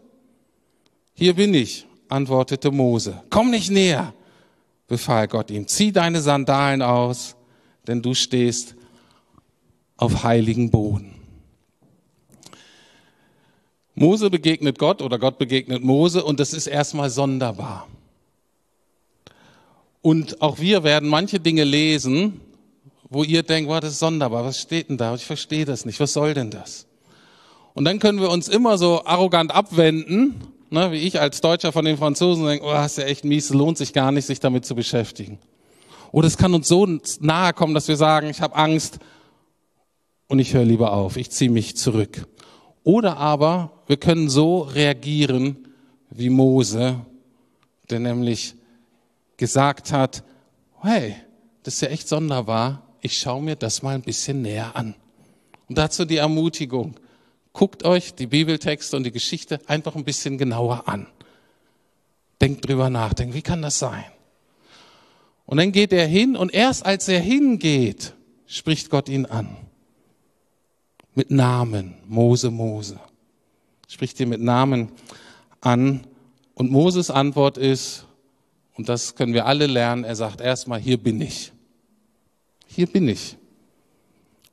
Hier 1.14 1.34
bin 1.34 1.54
ich, 1.54 1.86
antwortete 2.08 2.70
Mose. 2.70 3.22
Komm 3.30 3.50
nicht 3.50 3.70
näher, 3.70 4.12
befahl 4.86 5.28
Gott 5.28 5.50
ihm. 5.50 5.66
Zieh 5.66 5.92
deine 5.92 6.20
Sandalen 6.20 6.82
aus, 6.82 7.36
denn 7.86 8.02
du 8.02 8.12
stehst 8.14 8.74
auf 9.96 10.22
heiligen 10.22 10.70
Boden. 10.70 11.19
Mose 14.00 14.30
begegnet 14.30 14.78
Gott 14.78 15.02
oder 15.02 15.18
Gott 15.18 15.36
begegnet 15.36 15.84
Mose 15.84 16.24
und 16.24 16.40
das 16.40 16.54
ist 16.54 16.66
erstmal 16.66 17.10
sonderbar. 17.10 17.86
Und 20.00 20.40
auch 20.40 20.58
wir 20.58 20.84
werden 20.84 21.06
manche 21.06 21.38
Dinge 21.38 21.64
lesen, 21.64 22.40
wo 23.10 23.24
ihr 23.24 23.42
denkt, 23.42 23.68
wow, 23.68 23.78
das 23.78 23.92
ist 23.92 23.98
sonderbar, 23.98 24.42
was 24.42 24.58
steht 24.58 24.88
denn 24.88 24.96
da? 24.96 25.14
Ich 25.14 25.26
verstehe 25.26 25.66
das 25.66 25.84
nicht, 25.84 26.00
was 26.00 26.14
soll 26.14 26.32
denn 26.32 26.50
das? 26.50 26.86
Und 27.74 27.84
dann 27.84 27.98
können 27.98 28.22
wir 28.22 28.30
uns 28.30 28.48
immer 28.48 28.78
so 28.78 29.04
arrogant 29.04 29.54
abwenden, 29.54 30.34
ne, 30.70 30.92
wie 30.92 31.00
ich 31.00 31.20
als 31.20 31.42
Deutscher 31.42 31.70
von 31.70 31.84
den 31.84 31.98
Franzosen 31.98 32.46
denke, 32.46 32.64
oh, 32.64 32.72
ist 32.72 32.96
ja 32.96 33.04
echt 33.04 33.26
mies, 33.26 33.50
lohnt 33.50 33.76
sich 33.76 33.92
gar 33.92 34.12
nicht, 34.12 34.24
sich 34.24 34.40
damit 34.40 34.64
zu 34.64 34.74
beschäftigen. 34.74 35.38
Oder 36.10 36.26
es 36.26 36.38
kann 36.38 36.54
uns 36.54 36.68
so 36.68 36.88
nahe 37.20 37.52
kommen, 37.52 37.74
dass 37.74 37.86
wir 37.86 37.96
sagen, 37.96 38.30
ich 38.30 38.40
habe 38.40 38.56
Angst 38.56 38.98
und 40.26 40.38
ich 40.38 40.54
höre 40.54 40.64
lieber 40.64 40.94
auf, 40.94 41.18
ich 41.18 41.30
ziehe 41.30 41.50
mich 41.50 41.76
zurück. 41.76 42.26
Oder 42.84 43.16
aber 43.18 43.72
wir 43.86 43.96
können 43.96 44.28
so 44.28 44.60
reagieren 44.60 45.68
wie 46.10 46.30
Mose, 46.30 47.04
der 47.88 48.00
nämlich 48.00 48.54
gesagt 49.36 49.92
hat, 49.92 50.24
hey, 50.82 51.16
das 51.62 51.74
ist 51.74 51.80
ja 51.82 51.88
echt 51.88 52.08
sonderbar, 52.08 52.82
ich 53.00 53.18
schaue 53.18 53.42
mir 53.42 53.56
das 53.56 53.82
mal 53.82 53.94
ein 53.94 54.02
bisschen 54.02 54.42
näher 54.42 54.76
an. 54.76 54.94
Und 55.68 55.78
dazu 55.78 56.04
die 56.04 56.16
Ermutigung, 56.16 56.96
guckt 57.52 57.84
euch 57.84 58.14
die 58.14 58.26
Bibeltexte 58.26 58.96
und 58.96 59.04
die 59.04 59.12
Geschichte 59.12 59.60
einfach 59.66 59.94
ein 59.94 60.04
bisschen 60.04 60.38
genauer 60.38 60.88
an. 60.88 61.06
Denkt 62.40 62.66
drüber 62.66 62.90
nach, 62.90 63.12
denkt, 63.14 63.34
wie 63.34 63.42
kann 63.42 63.62
das 63.62 63.78
sein? 63.78 64.04
Und 65.46 65.58
dann 65.58 65.72
geht 65.72 65.92
er 65.92 66.06
hin 66.06 66.36
und 66.36 66.54
erst 66.54 66.86
als 66.86 67.08
er 67.08 67.20
hingeht, 67.20 68.14
spricht 68.46 68.88
Gott 68.88 69.08
ihn 69.08 69.26
an. 69.26 69.56
Mit 71.14 71.30
Namen, 71.30 71.94
Mose, 72.06 72.50
Mose. 72.50 72.98
Spricht 73.88 74.20
ihn 74.20 74.28
mit 74.28 74.40
Namen 74.40 74.90
an. 75.60 76.06
Und 76.54 76.70
Moses 76.70 77.10
Antwort 77.10 77.58
ist, 77.58 78.06
und 78.76 78.88
das 78.88 79.14
können 79.14 79.34
wir 79.34 79.46
alle 79.46 79.66
lernen, 79.66 80.04
er 80.04 80.16
sagt 80.16 80.40
erstmal, 80.40 80.80
hier 80.80 80.98
bin 80.98 81.20
ich 81.20 81.52
hier 82.70 82.86
bin 82.86 83.08
ich. 83.08 83.36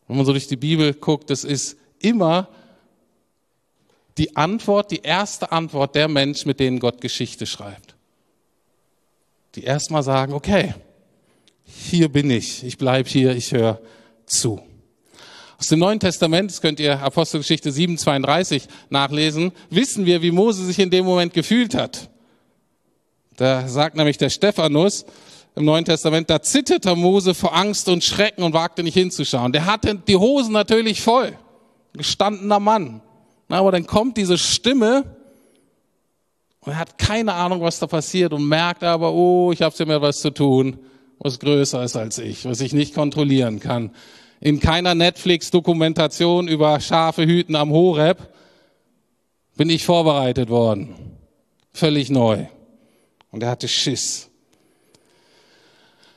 Wenn 0.07 0.17
man 0.17 0.25
so 0.25 0.31
durch 0.31 0.47
die 0.47 0.55
Bibel 0.55 0.93
guckt, 0.93 1.29
das 1.29 1.43
ist 1.43 1.77
immer 1.99 2.49
die 4.17 4.35
Antwort, 4.35 4.91
die 4.91 5.01
erste 5.01 5.51
Antwort 5.51 5.95
der 5.95 6.07
Mensch, 6.07 6.45
mit 6.45 6.59
denen 6.59 6.79
Gott 6.79 6.99
Geschichte 7.01 7.45
schreibt. 7.45 7.95
Die 9.55 9.63
erstmal 9.63 10.01
sagen, 10.01 10.33
okay, 10.33 10.73
hier 11.63 12.09
bin 12.09 12.31
ich, 12.31 12.63
ich 12.63 12.77
bleibe 12.77 13.07
hier, 13.07 13.35
ich 13.35 13.51
höre 13.51 13.79
zu. 14.25 14.61
Aus 15.59 15.67
dem 15.67 15.79
Neuen 15.79 15.99
Testament, 15.99 16.51
das 16.51 16.61
könnt 16.61 16.79
ihr 16.79 17.01
Apostelgeschichte 17.01 17.71
7,32 17.71 18.63
nachlesen, 18.89 19.51
wissen 19.71 20.05
wir, 20.05 20.21
wie 20.21 20.31
Mose 20.31 20.63
sich 20.63 20.77
in 20.77 20.91
dem 20.91 21.05
Moment 21.05 21.33
gefühlt 21.33 21.73
hat. 21.73 22.09
Da 23.37 23.67
sagt 23.67 23.95
nämlich 23.95 24.17
der 24.17 24.29
Stephanus 24.29 25.05
im 25.55 25.65
Neuen 25.65 25.85
Testament, 25.85 26.29
da 26.29 26.41
zitterte 26.41 26.95
Mose 26.95 27.33
vor 27.33 27.55
Angst 27.55 27.89
und 27.89 28.03
Schrecken 28.03 28.43
und 28.43 28.53
wagte 28.53 28.83
nicht 28.83 28.93
hinzuschauen. 28.93 29.51
Der 29.51 29.65
hatte 29.65 29.95
die 29.95 30.15
Hosen 30.15 30.53
natürlich 30.53 31.01
voll. 31.01 31.35
Gestandener 31.93 32.59
Mann. 32.59 33.01
Aber 33.49 33.71
dann 33.71 33.87
kommt 33.87 34.17
diese 34.17 34.37
Stimme 34.37 35.15
und 36.59 36.73
er 36.73 36.79
hat 36.79 36.99
keine 36.99 37.33
Ahnung, 37.33 37.61
was 37.61 37.79
da 37.79 37.87
passiert 37.87 38.33
und 38.33 38.47
merkt 38.47 38.83
aber, 38.83 39.13
oh, 39.13 39.51
ich 39.51 39.63
habe 39.63 39.75
hier 39.75 39.85
mehr 39.87 40.01
was 40.01 40.19
zu 40.19 40.29
tun, 40.29 40.77
was 41.17 41.39
größer 41.39 41.83
ist 41.83 41.95
als 41.95 42.19
ich, 42.19 42.45
was 42.45 42.61
ich 42.61 42.73
nicht 42.73 42.93
kontrollieren 42.93 43.59
kann. 43.59 43.91
In 44.39 44.59
keiner 44.59 44.93
Netflix-Dokumentation 44.93 46.47
über 46.47 46.79
scharfe 46.79 47.25
Hüten 47.25 47.55
am 47.55 47.71
Horeb 47.71 48.33
bin 49.55 49.69
ich 49.69 49.85
vorbereitet 49.85 50.49
worden. 50.49 50.95
Völlig 51.73 52.09
neu. 52.09 52.45
Und 53.31 53.43
er 53.43 53.49
hatte 53.49 53.67
Schiss. 53.67 54.29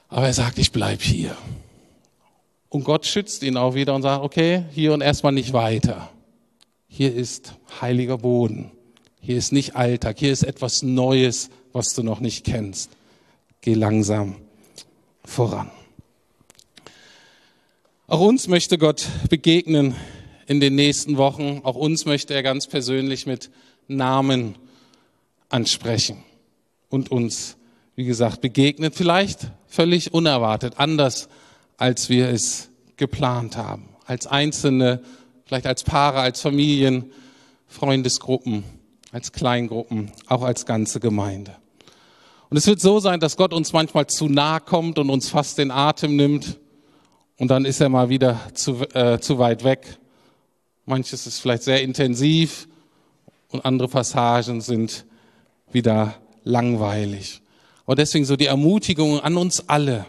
Aber 0.08 0.26
er 0.26 0.34
sagt, 0.34 0.58
ich 0.58 0.72
bleib 0.72 1.02
hier. 1.02 1.36
Und 2.68 2.84
Gott 2.84 3.06
schützt 3.06 3.42
ihn 3.42 3.56
auch 3.56 3.74
wieder 3.74 3.94
und 3.94 4.02
sagt, 4.02 4.22
okay, 4.22 4.64
hier 4.70 4.92
und 4.92 5.00
erstmal 5.00 5.32
nicht 5.32 5.52
weiter. 5.52 6.10
Hier 6.88 7.14
ist 7.14 7.54
heiliger 7.80 8.18
Boden. 8.18 8.70
Hier 9.20 9.36
ist 9.36 9.52
nicht 9.52 9.76
Alltag. 9.76 10.18
Hier 10.18 10.32
ist 10.32 10.42
etwas 10.42 10.82
Neues, 10.82 11.50
was 11.72 11.88
du 11.94 12.02
noch 12.02 12.20
nicht 12.20 12.44
kennst. 12.44 12.90
Geh 13.60 13.74
langsam 13.74 14.36
voran. 15.24 15.70
Auch 18.10 18.18
uns 18.18 18.48
möchte 18.48 18.76
Gott 18.76 19.06
begegnen 19.28 19.94
in 20.48 20.58
den 20.58 20.74
nächsten 20.74 21.16
Wochen. 21.16 21.60
Auch 21.62 21.76
uns 21.76 22.06
möchte 22.06 22.34
er 22.34 22.42
ganz 22.42 22.66
persönlich 22.66 23.24
mit 23.24 23.52
Namen 23.86 24.56
ansprechen 25.48 26.16
und 26.88 27.12
uns, 27.12 27.56
wie 27.94 28.04
gesagt, 28.04 28.40
begegnen. 28.40 28.90
Vielleicht 28.90 29.52
völlig 29.68 30.12
unerwartet, 30.12 30.74
anders 30.78 31.28
als 31.76 32.08
wir 32.08 32.30
es 32.30 32.70
geplant 32.96 33.56
haben. 33.56 33.90
Als 34.06 34.26
Einzelne, 34.26 35.02
vielleicht 35.44 35.68
als 35.68 35.84
Paare, 35.84 36.18
als 36.18 36.40
Familien, 36.40 37.12
Freundesgruppen, 37.68 38.64
als 39.12 39.30
Kleingruppen, 39.30 40.10
auch 40.26 40.42
als 40.42 40.66
ganze 40.66 40.98
Gemeinde. 40.98 41.54
Und 42.48 42.56
es 42.56 42.66
wird 42.66 42.80
so 42.80 42.98
sein, 42.98 43.20
dass 43.20 43.36
Gott 43.36 43.54
uns 43.54 43.72
manchmal 43.72 44.08
zu 44.08 44.28
nahe 44.28 44.58
kommt 44.58 44.98
und 44.98 45.10
uns 45.10 45.28
fast 45.28 45.58
den 45.58 45.70
Atem 45.70 46.16
nimmt 46.16 46.58
und 47.40 47.48
dann 47.48 47.64
ist 47.64 47.80
er 47.80 47.88
mal 47.88 48.10
wieder 48.10 48.38
zu, 48.52 48.82
äh, 48.94 49.18
zu 49.18 49.38
weit 49.38 49.64
weg. 49.64 49.98
Manches 50.84 51.26
ist 51.26 51.38
vielleicht 51.38 51.62
sehr 51.62 51.82
intensiv 51.82 52.68
und 53.48 53.64
andere 53.64 53.88
Passagen 53.88 54.60
sind 54.60 55.06
wieder 55.72 56.16
langweilig. 56.44 57.40
Und 57.86 57.98
deswegen 57.98 58.26
so 58.26 58.36
die 58.36 58.44
Ermutigung 58.44 59.20
an 59.20 59.38
uns 59.38 59.66
alle, 59.70 60.04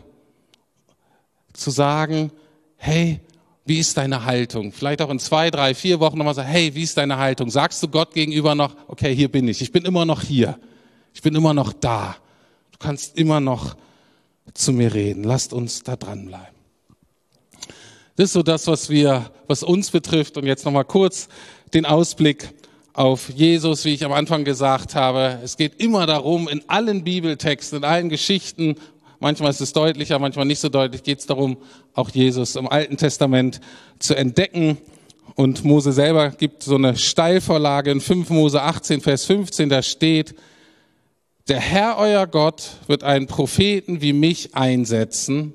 zu 1.54 1.72
sagen, 1.72 2.32
hey, 2.76 3.22
wie 3.64 3.80
ist 3.80 3.96
deine 3.96 4.26
Haltung? 4.26 4.74
Vielleicht 4.74 5.02
auch 5.02 5.10
in 5.10 5.20
zwei, 5.20 5.50
drei, 5.50 5.74
vier 5.74 6.02
Wochen 6.02 6.18
nochmal 6.18 6.36
sagen, 6.36 6.50
hey, 6.50 6.76
wie 6.76 6.84
ist 6.84 6.98
deine 6.98 7.18
Haltung? 7.18 7.50
Sagst 7.50 7.82
du 7.82 7.88
Gott 7.88 8.14
gegenüber 8.14 8.56
noch, 8.56 8.76
okay, 8.90 9.16
hier 9.16 9.32
bin 9.32 9.48
ich, 9.48 9.62
ich 9.62 9.72
bin 9.72 9.86
immer 9.86 10.04
noch 10.04 10.22
hier, 10.22 10.60
ich 11.14 11.22
bin 11.22 11.34
immer 11.34 11.54
noch 11.54 11.72
da. 11.72 12.18
Du 12.74 12.78
kannst 12.78 13.18
immer 13.18 13.40
noch 13.40 13.78
zu 14.54 14.74
mir 14.74 14.94
reden. 14.94 15.24
Lasst 15.24 15.54
uns 15.54 15.84
da 15.84 15.96
dranbleiben. 15.96 16.61
Das 18.18 18.26
ist 18.26 18.34
so 18.34 18.44
das, 18.44 18.68
was 18.68 18.90
wir, 18.90 19.32
was 19.48 19.64
uns 19.64 19.90
betrifft. 19.90 20.38
Und 20.38 20.46
jetzt 20.46 20.66
nochmal 20.66 20.86
kurz 20.86 21.30
den 21.74 21.86
Ausblick 21.86 22.50
auf 22.94 23.30
Jesus, 23.30 23.86
wie 23.86 23.94
ich 23.94 24.04
am 24.04 24.12
Anfang 24.12 24.44
gesagt 24.44 24.96
habe. 24.96 25.40
Es 25.44 25.56
geht 25.56 25.80
immer 25.82 26.06
darum, 26.06 26.50
in 26.50 26.62
allen 26.68 27.06
Bibeltexten, 27.06 27.80
in 27.80 27.84
allen 27.86 28.10
Geschichten, 28.10 28.76
manchmal 29.22 29.52
ist 29.52 29.62
es 29.62 29.72
deutlicher, 29.72 30.20
manchmal 30.20 30.46
nicht 30.46 30.60
so 30.60 30.68
deutlich, 30.68 31.04
geht 31.04 31.20
es 31.20 31.26
darum, 31.26 31.58
auch 31.94 32.10
Jesus 32.10 32.58
im 32.58 32.68
Alten 32.68 32.98
Testament 32.98 33.62
zu 34.00 34.14
entdecken. 34.16 34.78
Und 35.36 35.64
Mose 35.64 35.94
selber 35.94 36.32
gibt 36.32 36.64
so 36.64 36.76
eine 36.76 36.98
Steilvorlage 36.98 37.92
in 37.92 38.02
5 38.02 38.30
Mose 38.30 38.62
18, 38.62 39.00
Vers 39.00 39.24
15, 39.24 39.70
da 39.70 39.82
steht, 39.82 40.36
der 41.48 41.60
Herr 41.60 41.98
euer 41.98 42.28
Gott 42.28 42.72
wird 42.88 43.04
einen 43.04 43.28
Propheten 43.28 44.02
wie 44.02 44.14
mich 44.14 44.54
einsetzen, 44.54 45.54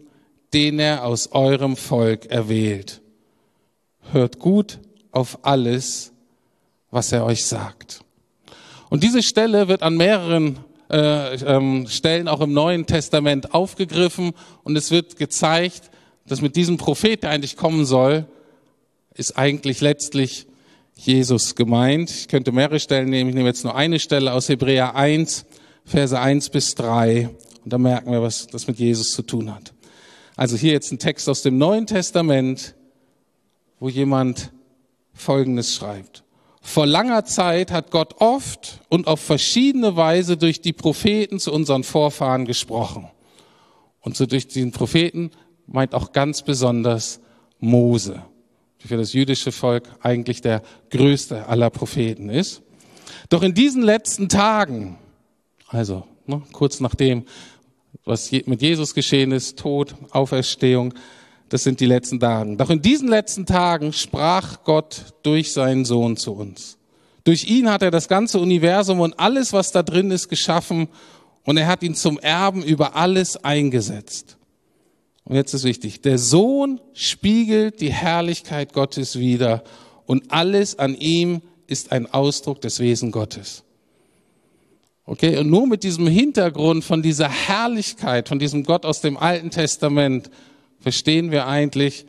den 0.53 0.79
er 0.79 1.05
aus 1.05 1.33
eurem 1.33 1.77
Volk 1.77 2.27
erwählt. 2.27 3.01
Hört 4.13 4.39
gut 4.39 4.79
auf 5.13 5.45
alles, 5.45 6.13
was 6.91 7.13
er 7.13 7.25
euch 7.25 7.45
sagt. 7.45 8.01
Und 8.89 9.03
diese 9.03 9.23
Stelle 9.23 9.69
wird 9.69 9.83
an 9.83 9.97
mehreren 9.97 10.59
äh, 10.91 11.35
ähm, 11.37 11.87
Stellen 11.89 12.29
auch 12.29 12.41
im 12.41 12.53
Neuen 12.53 12.87
Testament 12.87 13.53
aufgegriffen 13.55 14.33
und 14.63 14.77
es 14.77 14.91
wird 14.91 15.17
gezeigt, 15.17 15.91
dass 16.27 16.41
mit 16.41 16.57
diesem 16.57 16.77
Prophet, 16.77 17.23
der 17.23 17.31
eigentlich 17.31 17.57
kommen 17.57 17.85
soll, 17.85 18.27
ist 19.15 19.39
eigentlich 19.39 19.81
letztlich 19.81 20.47
Jesus 20.95 21.55
gemeint. 21.55 22.11
Ich 22.11 22.29
könnte 22.29 22.53
mehrere 22.53 22.81
Stellen 22.81 23.11
nehmen. 23.11 23.31
Ich 23.31 23.37
nehme 23.37 23.49
jetzt 23.49 23.65
nur 23.65 23.75
eine 23.75 23.99
Stelle 23.99 24.33
aus 24.33 24.49
Hebräer 24.49 24.95
1, 24.95 25.45
Verse 25.85 26.19
1 26.19 26.51
bis 26.51 26.75
3. 26.75 27.29
Und 27.65 27.73
da 27.73 27.79
merken 27.79 28.11
wir, 28.11 28.23
was 28.23 28.47
das 28.47 28.67
mit 28.67 28.79
Jesus 28.79 29.11
zu 29.11 29.23
tun 29.23 29.55
hat. 29.55 29.73
Also 30.37 30.57
hier 30.57 30.73
jetzt 30.73 30.93
ein 30.93 30.99
Text 30.99 31.29
aus 31.31 31.41
dem 31.41 31.57
Neuen 31.57 31.87
Testament, 31.87 32.75
wo 33.81 33.89
jemand 33.89 34.53
Folgendes 35.15 35.75
schreibt. 35.75 36.25
Vor 36.61 36.85
langer 36.85 37.25
Zeit 37.25 37.71
hat 37.71 37.91
Gott 37.91 38.17
oft 38.19 38.81
und 38.89 39.07
auf 39.07 39.21
verschiedene 39.21 39.97
Weise 39.97 40.37
durch 40.37 40.61
die 40.61 40.75
Propheten 40.75 41.39
zu 41.39 41.53
unseren 41.53 41.85
Vorfahren 41.85 42.45
gesprochen. 42.45 43.09
Und 44.01 44.17
so 44.17 44.27
durch 44.27 44.47
diesen 44.47 44.73
Propheten 44.73 45.31
meint 45.67 45.95
auch 45.95 46.13
ganz 46.13 46.43
besonders 46.43 47.21
Mose, 47.59 48.23
die 48.83 48.89
für 48.89 48.97
das 48.97 49.15
jüdische 49.15 49.53
Volk 49.53 49.89
eigentlich 50.03 50.43
der 50.43 50.63
größte 50.91 51.47
aller 51.49 51.71
Propheten 51.71 52.29
ist. 52.29 52.63
Doch 53.31 53.43
in 53.43 53.55
diesen 53.55 53.83
letzten 53.83 54.29
Tagen, 54.29 54.99
also 55.69 56.05
ne, 56.27 56.43
kurz 56.53 56.81
nachdem, 56.81 57.25
was 58.05 58.31
mit 58.31 58.63
Jesus 58.63 58.95
geschehen 58.95 59.33
ist, 59.33 59.59
Tod, 59.59 59.95
Auferstehung, 60.11 60.95
das 61.49 61.63
sind 61.63 61.81
die 61.81 61.87
letzten 61.87 62.19
Tage. 62.19 62.57
Doch 62.57 62.71
in 62.71 62.83
diesen 62.83 63.09
letzten 63.09 63.47
Tagen 63.47 63.93
sprach 63.93 64.65
Gott 64.65 65.15
durch 65.23 65.53
seinen 65.53 65.85
Sohn 65.85 66.17
zu 66.17 66.33
uns. 66.33 66.77
Durch 67.25 67.45
ihn 67.45 67.71
hat 67.71 67.83
er 67.83 67.91
das 67.91 68.09
ganze 68.09 68.39
Universum 68.39 69.01
und 69.01 69.19
alles, 69.19 69.53
was 69.53 69.73
da 69.73 69.83
drin 69.83 70.11
ist, 70.11 70.29
geschaffen 70.29 70.89
und 71.45 71.57
er 71.57 71.67
hat 71.67 71.83
ihn 71.83 71.95
zum 71.95 72.19
Erben 72.19 72.63
über 72.63 72.97
alles 72.97 73.37
eingesetzt. 73.37 74.37
Und 75.25 75.35
jetzt 75.35 75.53
ist 75.55 75.65
wichtig, 75.65 76.01
der 76.03 76.19
Sohn 76.19 76.81
spiegelt 76.93 77.81
die 77.81 77.93
Herrlichkeit 77.93 78.73
Gottes 78.73 79.19
wider 79.19 79.65
und 80.07 80.31
alles 80.33 80.79
an 80.79 80.95
ihm 80.95 81.43
ist 81.67 81.91
ein 81.91 82.13
Ausdruck 82.13 82.61
des 82.61 82.79
Wesen 82.79 83.11
Gottes. 83.11 83.65
Okay, 85.09 85.39
und 85.39 85.49
nur 85.49 85.69
mit 85.69 85.85
diesem 85.85 86.09
Hintergrund 86.09 86.85
von 86.85 87.01
dieser 87.01 87.29
Herrlichkeit, 87.29 88.29
von 88.29 88.41
diesem 88.41 88.65
Gott 88.65 88.85
aus 88.85 89.01
dem 89.01 89.17
Alten 89.17 89.51
Testament, 89.51 90.31
verstehen 90.81 91.31
wir 91.31 91.47
eigentlich, 91.47 92.07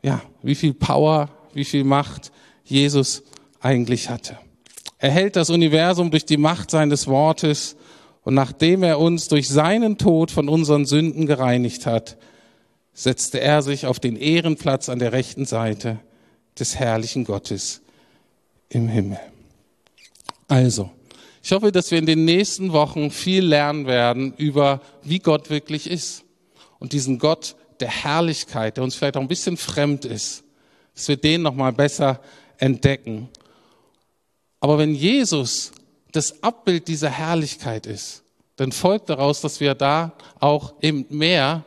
ja, 0.00 0.22
wie 0.42 0.54
viel 0.54 0.74
Power, 0.74 1.28
wie 1.54 1.64
viel 1.64 1.82
Macht 1.82 2.30
Jesus 2.64 3.24
eigentlich 3.60 4.08
hatte. 4.08 4.38
Er 4.98 5.10
hält 5.10 5.34
das 5.34 5.50
Universum 5.50 6.12
durch 6.12 6.24
die 6.24 6.36
Macht 6.36 6.70
seines 6.70 7.08
Wortes 7.08 7.76
und 8.22 8.34
nachdem 8.34 8.84
er 8.84 9.00
uns 9.00 9.26
durch 9.26 9.48
seinen 9.48 9.98
Tod 9.98 10.30
von 10.30 10.48
unseren 10.48 10.86
Sünden 10.86 11.26
gereinigt 11.26 11.84
hat, 11.84 12.16
setzte 12.92 13.40
er 13.40 13.62
sich 13.62 13.86
auf 13.86 13.98
den 13.98 14.16
Ehrenplatz 14.16 14.88
an 14.88 15.00
der 15.00 15.12
rechten 15.12 15.44
Seite 15.44 15.98
des 16.58 16.76
herrlichen 16.76 17.24
Gottes 17.24 17.82
im 18.68 18.88
Himmel. 18.88 19.18
Also, 20.48 20.90
ich 21.46 21.52
hoffe, 21.52 21.70
dass 21.70 21.92
wir 21.92 21.98
in 21.98 22.06
den 22.06 22.24
nächsten 22.24 22.72
Wochen 22.72 23.12
viel 23.12 23.44
lernen 23.44 23.86
werden 23.86 24.34
über, 24.36 24.80
wie 25.04 25.20
Gott 25.20 25.48
wirklich 25.48 25.88
ist 25.88 26.24
und 26.80 26.92
diesen 26.92 27.20
Gott 27.20 27.54
der 27.78 27.86
Herrlichkeit, 27.88 28.76
der 28.76 28.82
uns 28.82 28.96
vielleicht 28.96 29.16
auch 29.16 29.20
ein 29.20 29.28
bisschen 29.28 29.56
fremd 29.56 30.04
ist, 30.04 30.42
dass 30.96 31.06
wir 31.06 31.16
den 31.16 31.42
nochmal 31.42 31.72
besser 31.72 32.20
entdecken. 32.58 33.28
Aber 34.58 34.76
wenn 34.78 34.92
Jesus 34.92 35.70
das 36.10 36.42
Abbild 36.42 36.88
dieser 36.88 37.10
Herrlichkeit 37.10 37.86
ist, 37.86 38.24
dann 38.56 38.72
folgt 38.72 39.08
daraus, 39.08 39.40
dass 39.40 39.60
wir 39.60 39.76
da 39.76 40.14
auch 40.40 40.74
eben 40.82 41.06
mehr 41.10 41.62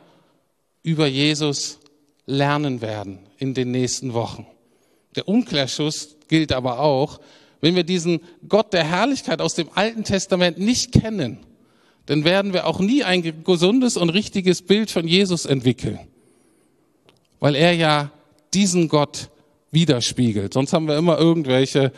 über 0.82 1.06
Jesus 1.06 1.78
lernen 2.26 2.82
werden 2.82 3.20
in 3.38 3.54
den 3.54 3.70
nächsten 3.70 4.12
Wochen. 4.12 4.46
Der 5.16 5.26
Umkehrschuss 5.26 6.16
gilt 6.28 6.52
aber 6.52 6.80
auch, 6.80 7.18
wenn 7.60 7.74
wir 7.74 7.84
diesen 7.84 8.20
Gott 8.48 8.72
der 8.72 8.84
Herrlichkeit 8.84 9.40
aus 9.40 9.54
dem 9.54 9.68
Alten 9.74 10.04
Testament 10.04 10.58
nicht 10.58 10.92
kennen, 10.92 11.38
dann 12.06 12.24
werden 12.24 12.52
wir 12.52 12.66
auch 12.66 12.80
nie 12.80 13.04
ein 13.04 13.44
gesundes 13.44 13.96
und 13.96 14.10
richtiges 14.10 14.62
Bild 14.62 14.90
von 14.90 15.06
Jesus 15.06 15.44
entwickeln. 15.44 15.98
Weil 17.38 17.54
er 17.54 17.72
ja 17.72 18.10
diesen 18.52 18.88
Gott 18.88 19.30
widerspiegelt. 19.70 20.52
Sonst 20.52 20.72
haben 20.72 20.88
wir 20.88 20.96
immer 20.96 21.18
irgendwelche 21.18 21.92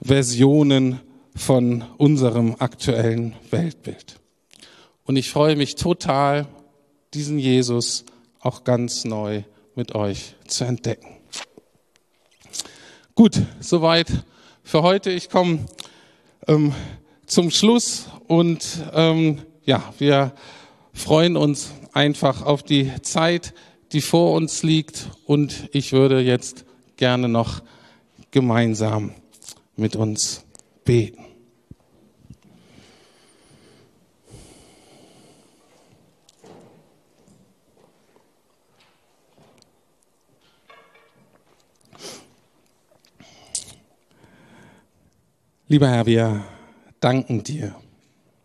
Versionen 0.00 1.00
von 1.36 1.84
unserem 1.98 2.56
aktuellen 2.58 3.34
Weltbild. 3.50 4.20
Und 5.04 5.16
ich 5.16 5.30
freue 5.30 5.56
mich 5.56 5.74
total, 5.74 6.46
diesen 7.12 7.38
Jesus 7.38 8.04
auch 8.40 8.64
ganz 8.64 9.04
neu 9.04 9.42
mit 9.74 9.94
euch 9.94 10.34
zu 10.46 10.64
entdecken. 10.64 11.08
Gut, 13.14 13.40
soweit 13.60 14.08
für 14.64 14.82
heute. 14.82 15.10
Ich 15.10 15.28
komme 15.28 15.66
ähm, 16.48 16.74
zum 17.26 17.50
Schluss 17.50 18.06
und 18.26 18.66
ähm, 18.92 19.42
ja, 19.64 19.92
wir 19.98 20.32
freuen 20.92 21.36
uns 21.36 21.72
einfach 21.92 22.42
auf 22.42 22.62
die 22.62 22.90
Zeit, 23.02 23.54
die 23.92 24.00
vor 24.00 24.32
uns 24.32 24.62
liegt 24.62 25.10
und 25.26 25.68
ich 25.72 25.92
würde 25.92 26.20
jetzt 26.20 26.64
gerne 26.96 27.28
noch 27.28 27.62
gemeinsam 28.30 29.12
mit 29.76 29.94
uns 29.94 30.44
beten. 30.84 31.33
Lieber 45.74 45.88
Herr, 45.88 46.06
wir 46.06 46.44
danken 47.00 47.42
dir 47.42 47.74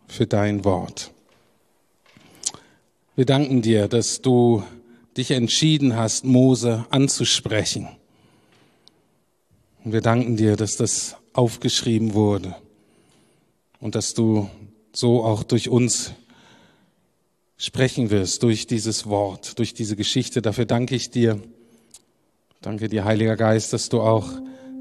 für 0.08 0.26
dein 0.26 0.64
Wort. 0.64 1.12
Wir 3.14 3.24
danken 3.24 3.62
dir, 3.62 3.86
dass 3.86 4.20
du 4.20 4.64
dich 5.16 5.30
entschieden 5.30 5.94
hast, 5.94 6.24
Mose 6.24 6.86
anzusprechen. 6.90 7.86
Und 9.84 9.92
wir 9.92 10.00
danken 10.00 10.36
dir, 10.38 10.56
dass 10.56 10.74
das 10.74 11.18
aufgeschrieben 11.32 12.14
wurde 12.14 12.56
und 13.78 13.94
dass 13.94 14.12
du 14.12 14.50
so 14.92 15.22
auch 15.22 15.44
durch 15.44 15.68
uns 15.68 16.10
sprechen 17.58 18.10
wirst, 18.10 18.42
durch 18.42 18.66
dieses 18.66 19.06
Wort, 19.06 19.56
durch 19.60 19.72
diese 19.72 19.94
Geschichte. 19.94 20.42
Dafür 20.42 20.64
danke 20.64 20.96
ich 20.96 21.12
dir. 21.12 21.40
Danke 22.60 22.88
dir, 22.88 23.04
Heiliger 23.04 23.36
Geist, 23.36 23.72
dass 23.72 23.88
du 23.88 24.00
auch 24.00 24.28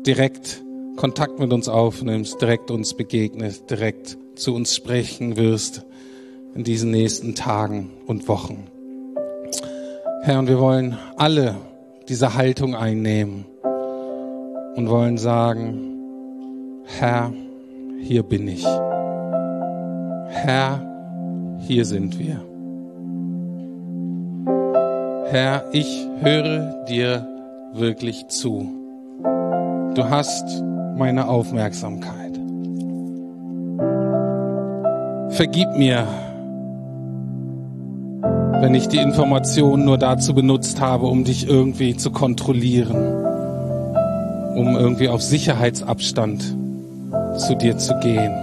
direkt 0.04 0.64
Kontakt 1.00 1.40
mit 1.40 1.54
uns 1.54 1.70
aufnimmst, 1.70 2.42
direkt 2.42 2.72
uns 2.72 2.94
begegnest, 2.94 3.70
direkt 3.70 4.18
zu 4.36 4.54
uns 4.54 4.76
sprechen 4.76 5.38
wirst 5.38 5.86
in 6.56 6.66
diesen 6.66 6.92
nächsten 6.92 7.36
Tagen 7.36 7.90
und 8.06 8.28
Wochen. 8.28 8.68
Herr, 10.24 10.40
und 10.40 10.50
wir 10.50 10.60
wollen 10.60 10.98
alle 11.16 11.56
diese 12.10 12.34
Haltung 12.36 12.76
einnehmen 12.76 13.46
und 14.76 14.90
wollen 14.90 15.18
sagen, 15.18 16.84
Herr, 16.84 17.32
hier 18.02 18.24
bin 18.24 18.50
ich. 18.50 18.66
Herr, 20.28 20.86
hier 21.60 21.86
sind 21.86 22.20
wir. 22.20 22.42
Herr, 25.32 25.64
ich 25.72 26.06
höre 26.20 26.84
dir 26.90 27.26
wirklich 27.74 28.28
zu. 28.28 28.70
Du 29.96 30.10
hast 30.10 30.69
meine 31.00 31.30
Aufmerksamkeit. 31.30 32.38
Vergib 35.32 35.70
mir, 35.78 36.06
wenn 38.60 38.76
ich 38.76 38.90
die 38.90 38.98
Informationen 38.98 39.86
nur 39.86 39.98
dazu 39.98 40.34
benutzt 40.34 40.82
habe, 40.82 41.08
um 41.08 41.24
dich 41.24 41.48
irgendwie 41.48 41.96
zu 41.96 42.12
kontrollieren, 42.12 42.98
um 44.56 44.76
irgendwie 44.76 45.08
auf 45.08 45.22
Sicherheitsabstand 45.22 46.56
zu 47.38 47.56
dir 47.56 47.78
zu 47.78 47.98
gehen. 48.00 48.34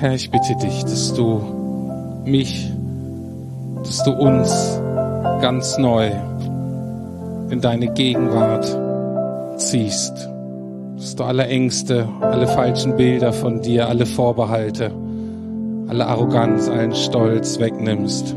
Herr, 0.00 0.14
ich 0.14 0.32
bitte 0.32 0.56
dich, 0.56 0.82
dass 0.82 1.14
du 1.14 2.22
mich, 2.26 2.68
dass 3.84 4.02
du 4.02 4.10
uns 4.10 4.80
ganz 5.40 5.78
neu 5.78 6.10
in 7.50 7.60
deine 7.60 7.86
Gegenwart 7.86 8.76
ziehst, 9.70 10.28
dass 10.96 11.16
du 11.16 11.24
alle 11.24 11.46
Ängste, 11.46 12.08
alle 12.20 12.46
falschen 12.46 12.96
Bilder 12.96 13.32
von 13.32 13.60
dir, 13.60 13.88
alle 13.88 14.06
Vorbehalte, 14.06 14.92
alle 15.88 16.06
Arroganz, 16.06 16.68
allen 16.68 16.94
Stolz 16.94 17.58
wegnimmst, 17.58 18.36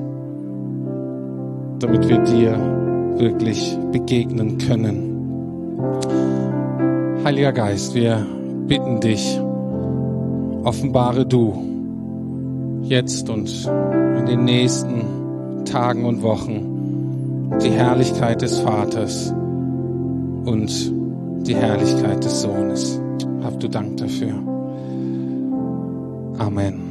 damit 1.80 2.10
wir 2.10 2.20
dir 2.20 2.58
wirklich 3.18 3.78
begegnen 3.92 4.58
können. 4.58 5.12
Heiliger 7.24 7.54
Geist, 7.54 7.96
wir 7.96 8.26
bitten 8.68 9.00
dich, 9.00 9.40
offenbare 10.64 11.26
du 11.26 11.54
jetzt 12.84 13.30
und 13.30 13.70
in 14.20 14.26
den 14.26 14.46
nächsten 14.46 15.66
Tagen 15.66 16.06
und 16.06 16.22
Wochen 16.22 17.58
die 17.64 17.72
Herrlichkeit 17.72 18.42
des 18.42 18.60
Vaters 18.60 19.34
und 20.46 20.95
die 21.46 21.56
Herrlichkeit 21.56 22.24
des 22.24 22.42
Sohnes. 22.42 23.00
Hab 23.44 23.60
du 23.60 23.68
Dank 23.68 23.98
dafür. 23.98 24.34
Amen. 26.40 26.85